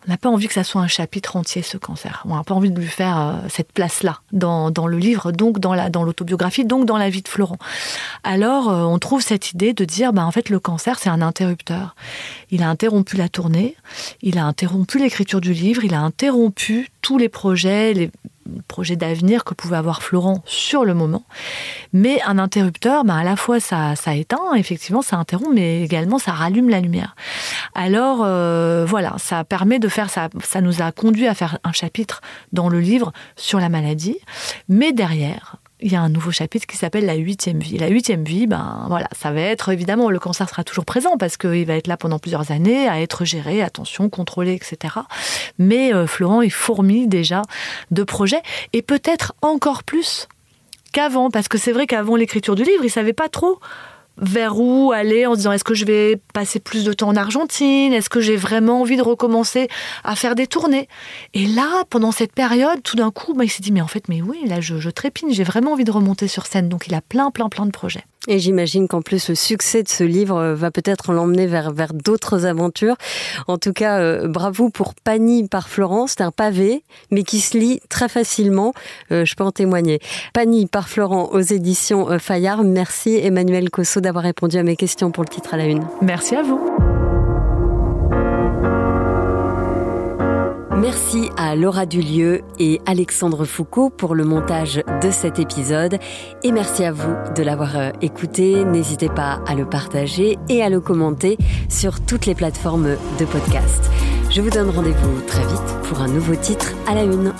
on 0.06 0.10
n'a 0.10 0.16
pas 0.16 0.28
envie 0.28 0.48
que 0.48 0.54
ça 0.54 0.64
soit 0.64 0.80
un 0.80 0.88
chapitre 0.88 1.36
entier, 1.36 1.62
ce 1.62 1.76
cancer. 1.76 2.22
On 2.24 2.34
n'a 2.34 2.42
pas 2.42 2.54
envie 2.54 2.70
de 2.70 2.78
lui 2.78 2.88
faire 2.88 3.18
euh, 3.18 3.32
cette 3.48 3.72
place-là 3.72 4.20
dans, 4.32 4.70
le 4.86 4.98
livre, 4.98 5.30
donc 5.30 5.60
dans 5.60 6.02
l'autobiographie, 6.02 6.64
donc 6.64 6.86
dans 6.86 6.96
la 6.96 7.08
vie 7.08 7.22
de 7.22 7.28
Florent. 7.28 7.58
Alors, 8.24 8.68
euh, 8.68 8.82
on 8.82 8.98
trouve 8.98 9.22
cette 9.22 9.52
idée 9.52 9.72
de 9.74 9.84
dire, 9.84 10.12
bah, 10.12 10.24
en 10.24 10.32
fait, 10.32 10.48
le 10.48 10.58
cancer, 10.58 10.98
c'est 10.98 11.08
un 11.08 11.22
interrupteur. 11.22 11.94
Il 12.52 12.62
a 12.62 12.68
interrompu 12.68 13.16
la 13.16 13.28
tournée, 13.28 13.74
il 14.20 14.38
a 14.38 14.44
interrompu 14.44 14.98
l'écriture 14.98 15.40
du 15.40 15.52
livre, 15.52 15.84
il 15.84 15.94
a 15.94 16.00
interrompu 16.00 16.90
tous 17.00 17.18
les 17.18 17.28
projets, 17.28 17.94
les 17.94 18.10
projet 18.68 18.96
d'avenir 18.96 19.44
que 19.44 19.54
pouvait 19.54 19.76
avoir 19.76 20.02
Florent 20.02 20.42
sur 20.46 20.84
le 20.84 20.94
moment. 20.94 21.24
Mais 21.92 22.20
un 22.22 22.38
interrupteur, 22.38 23.04
ben 23.04 23.16
à 23.16 23.24
la 23.24 23.36
fois 23.36 23.60
ça, 23.60 23.96
ça 23.96 24.14
éteint, 24.14 24.54
effectivement 24.54 25.02
ça 25.02 25.16
interrompt, 25.16 25.54
mais 25.54 25.82
également 25.82 26.18
ça 26.18 26.32
rallume 26.32 26.68
la 26.68 26.80
lumière. 26.80 27.14
Alors 27.74 28.20
euh, 28.22 28.84
voilà, 28.86 29.14
ça 29.18 29.44
permet 29.44 29.78
de 29.78 29.88
faire 29.88 30.10
ça, 30.10 30.28
ça 30.42 30.60
nous 30.60 30.82
a 30.82 30.92
conduit 30.92 31.26
à 31.26 31.34
faire 31.34 31.58
un 31.64 31.72
chapitre 31.72 32.20
dans 32.52 32.68
le 32.68 32.80
livre 32.80 33.12
sur 33.36 33.60
la 33.60 33.68
maladie, 33.68 34.18
mais 34.68 34.92
derrière, 34.92 35.56
il 35.82 35.92
y 35.92 35.96
a 35.96 36.00
un 36.00 36.08
nouveau 36.08 36.30
chapitre 36.30 36.66
qui 36.66 36.76
s'appelle 36.76 37.04
la 37.04 37.14
huitième 37.14 37.58
vie. 37.58 37.76
La 37.76 37.88
huitième 37.88 38.24
vie, 38.24 38.46
ben 38.46 38.86
voilà, 38.88 39.08
ça 39.18 39.32
va 39.32 39.40
être 39.40 39.68
évidemment 39.70 40.10
le 40.10 40.18
cancer 40.18 40.48
sera 40.48 40.64
toujours 40.64 40.84
présent 40.84 41.16
parce 41.18 41.36
qu'il 41.36 41.66
va 41.66 41.74
être 41.74 41.88
là 41.88 41.96
pendant 41.96 42.18
plusieurs 42.18 42.50
années 42.52 42.88
à 42.88 43.00
être 43.00 43.24
géré, 43.24 43.62
attention, 43.62 44.08
contrôlé, 44.08 44.54
etc. 44.54 44.94
Mais 45.58 45.92
euh, 45.92 46.06
Florent 46.06 46.40
est 46.40 46.50
fourmi 46.50 47.08
déjà 47.08 47.42
de 47.90 48.04
projets 48.04 48.42
et 48.72 48.82
peut-être 48.82 49.34
encore 49.42 49.82
plus 49.82 50.28
qu'avant 50.92 51.30
parce 51.30 51.48
que 51.48 51.58
c'est 51.58 51.72
vrai 51.72 51.86
qu'avant 51.86 52.16
l'écriture 52.16 52.54
du 52.54 52.62
livre, 52.62 52.84
il 52.84 52.90
savait 52.90 53.12
pas 53.12 53.28
trop 53.28 53.58
vers 54.18 54.58
où 54.58 54.92
aller 54.92 55.26
en 55.26 55.32
se 55.32 55.38
disant 55.38 55.52
est-ce 55.52 55.64
que 55.64 55.74
je 55.74 55.84
vais 55.84 56.20
passer 56.34 56.60
plus 56.60 56.84
de 56.84 56.92
temps 56.92 57.08
en 57.08 57.16
Argentine? 57.16 57.92
Est-ce 57.92 58.10
que 58.10 58.20
j'ai 58.20 58.36
vraiment 58.36 58.80
envie 58.82 58.96
de 58.96 59.02
recommencer 59.02 59.68
à 60.04 60.16
faire 60.16 60.34
des 60.34 60.46
tournées? 60.46 60.88
Et 61.34 61.46
là, 61.46 61.84
pendant 61.90 62.12
cette 62.12 62.32
période, 62.32 62.82
tout 62.82 62.96
d'un 62.96 63.10
coup, 63.10 63.34
bah, 63.34 63.44
il 63.44 63.50
s'est 63.50 63.62
dit 63.62 63.72
mais 63.72 63.80
en 63.80 63.88
fait, 63.88 64.08
mais 64.08 64.22
oui, 64.22 64.42
là 64.46 64.60
je, 64.60 64.78
je 64.78 64.90
trépine, 64.90 65.32
j'ai 65.32 65.44
vraiment 65.44 65.72
envie 65.72 65.84
de 65.84 65.90
remonter 65.90 66.28
sur 66.28 66.46
scène. 66.46 66.68
Donc 66.68 66.86
il 66.86 66.94
a 66.94 67.00
plein, 67.00 67.30
plein, 67.30 67.48
plein 67.48 67.66
de 67.66 67.70
projets. 67.70 68.04
Et 68.28 68.38
j'imagine 68.38 68.86
qu'en 68.86 69.02
plus, 69.02 69.28
le 69.28 69.34
succès 69.34 69.82
de 69.82 69.88
ce 69.88 70.04
livre 70.04 70.36
euh, 70.36 70.54
va 70.54 70.70
peut-être 70.70 71.12
l'emmener 71.12 71.46
vers, 71.46 71.72
vers 71.72 71.92
d'autres 71.92 72.46
aventures. 72.46 72.94
En 73.48 73.58
tout 73.58 73.72
cas, 73.72 73.98
euh, 73.98 74.28
bravo 74.28 74.70
pour 74.70 74.94
Pani 74.94 75.48
par 75.48 75.68
Florence. 75.68 76.14
C'est 76.16 76.22
un 76.22 76.30
pavé, 76.30 76.84
mais 77.10 77.24
qui 77.24 77.40
se 77.40 77.58
lit 77.58 77.80
très 77.88 78.08
facilement. 78.08 78.74
Euh, 79.10 79.24
je 79.24 79.34
peux 79.34 79.44
en 79.44 79.50
témoigner. 79.50 79.98
Pani 80.34 80.66
par 80.66 80.88
Florent 80.88 81.30
aux 81.32 81.40
éditions 81.40 82.18
Fayard. 82.20 82.62
Merci 82.62 83.16
Emmanuel 83.16 83.70
Cosso 83.70 84.00
d'avoir 84.00 84.22
répondu 84.22 84.56
à 84.56 84.62
mes 84.62 84.76
questions 84.76 85.10
pour 85.10 85.24
le 85.24 85.28
titre 85.28 85.54
à 85.54 85.56
la 85.56 85.64
une. 85.64 85.84
Merci 86.00 86.36
à 86.36 86.42
vous. 86.42 86.60
Merci 90.82 91.30
à 91.36 91.54
Laura 91.54 91.86
Dulieu 91.86 92.40
et 92.58 92.80
Alexandre 92.86 93.44
Foucault 93.44 93.88
pour 93.88 94.16
le 94.16 94.24
montage 94.24 94.82
de 95.00 95.12
cet 95.12 95.38
épisode. 95.38 95.98
Et 96.42 96.50
merci 96.50 96.82
à 96.82 96.90
vous 96.90 97.14
de 97.36 97.44
l'avoir 97.44 97.76
euh, 97.76 97.90
écouté. 98.00 98.64
N'hésitez 98.64 99.08
pas 99.08 99.40
à 99.46 99.54
le 99.54 99.64
partager 99.64 100.38
et 100.48 100.60
à 100.60 100.68
le 100.68 100.80
commenter 100.80 101.38
sur 101.68 102.04
toutes 102.04 102.26
les 102.26 102.34
plateformes 102.34 102.96
de 103.20 103.24
podcast. 103.24 103.92
Je 104.28 104.40
vous 104.40 104.50
donne 104.50 104.70
rendez-vous 104.70 105.20
très 105.28 105.46
vite 105.46 105.76
pour 105.84 106.00
un 106.00 106.08
nouveau 106.08 106.34
titre 106.34 106.72
à 106.88 106.96
la 106.96 107.04
une. 107.04 107.32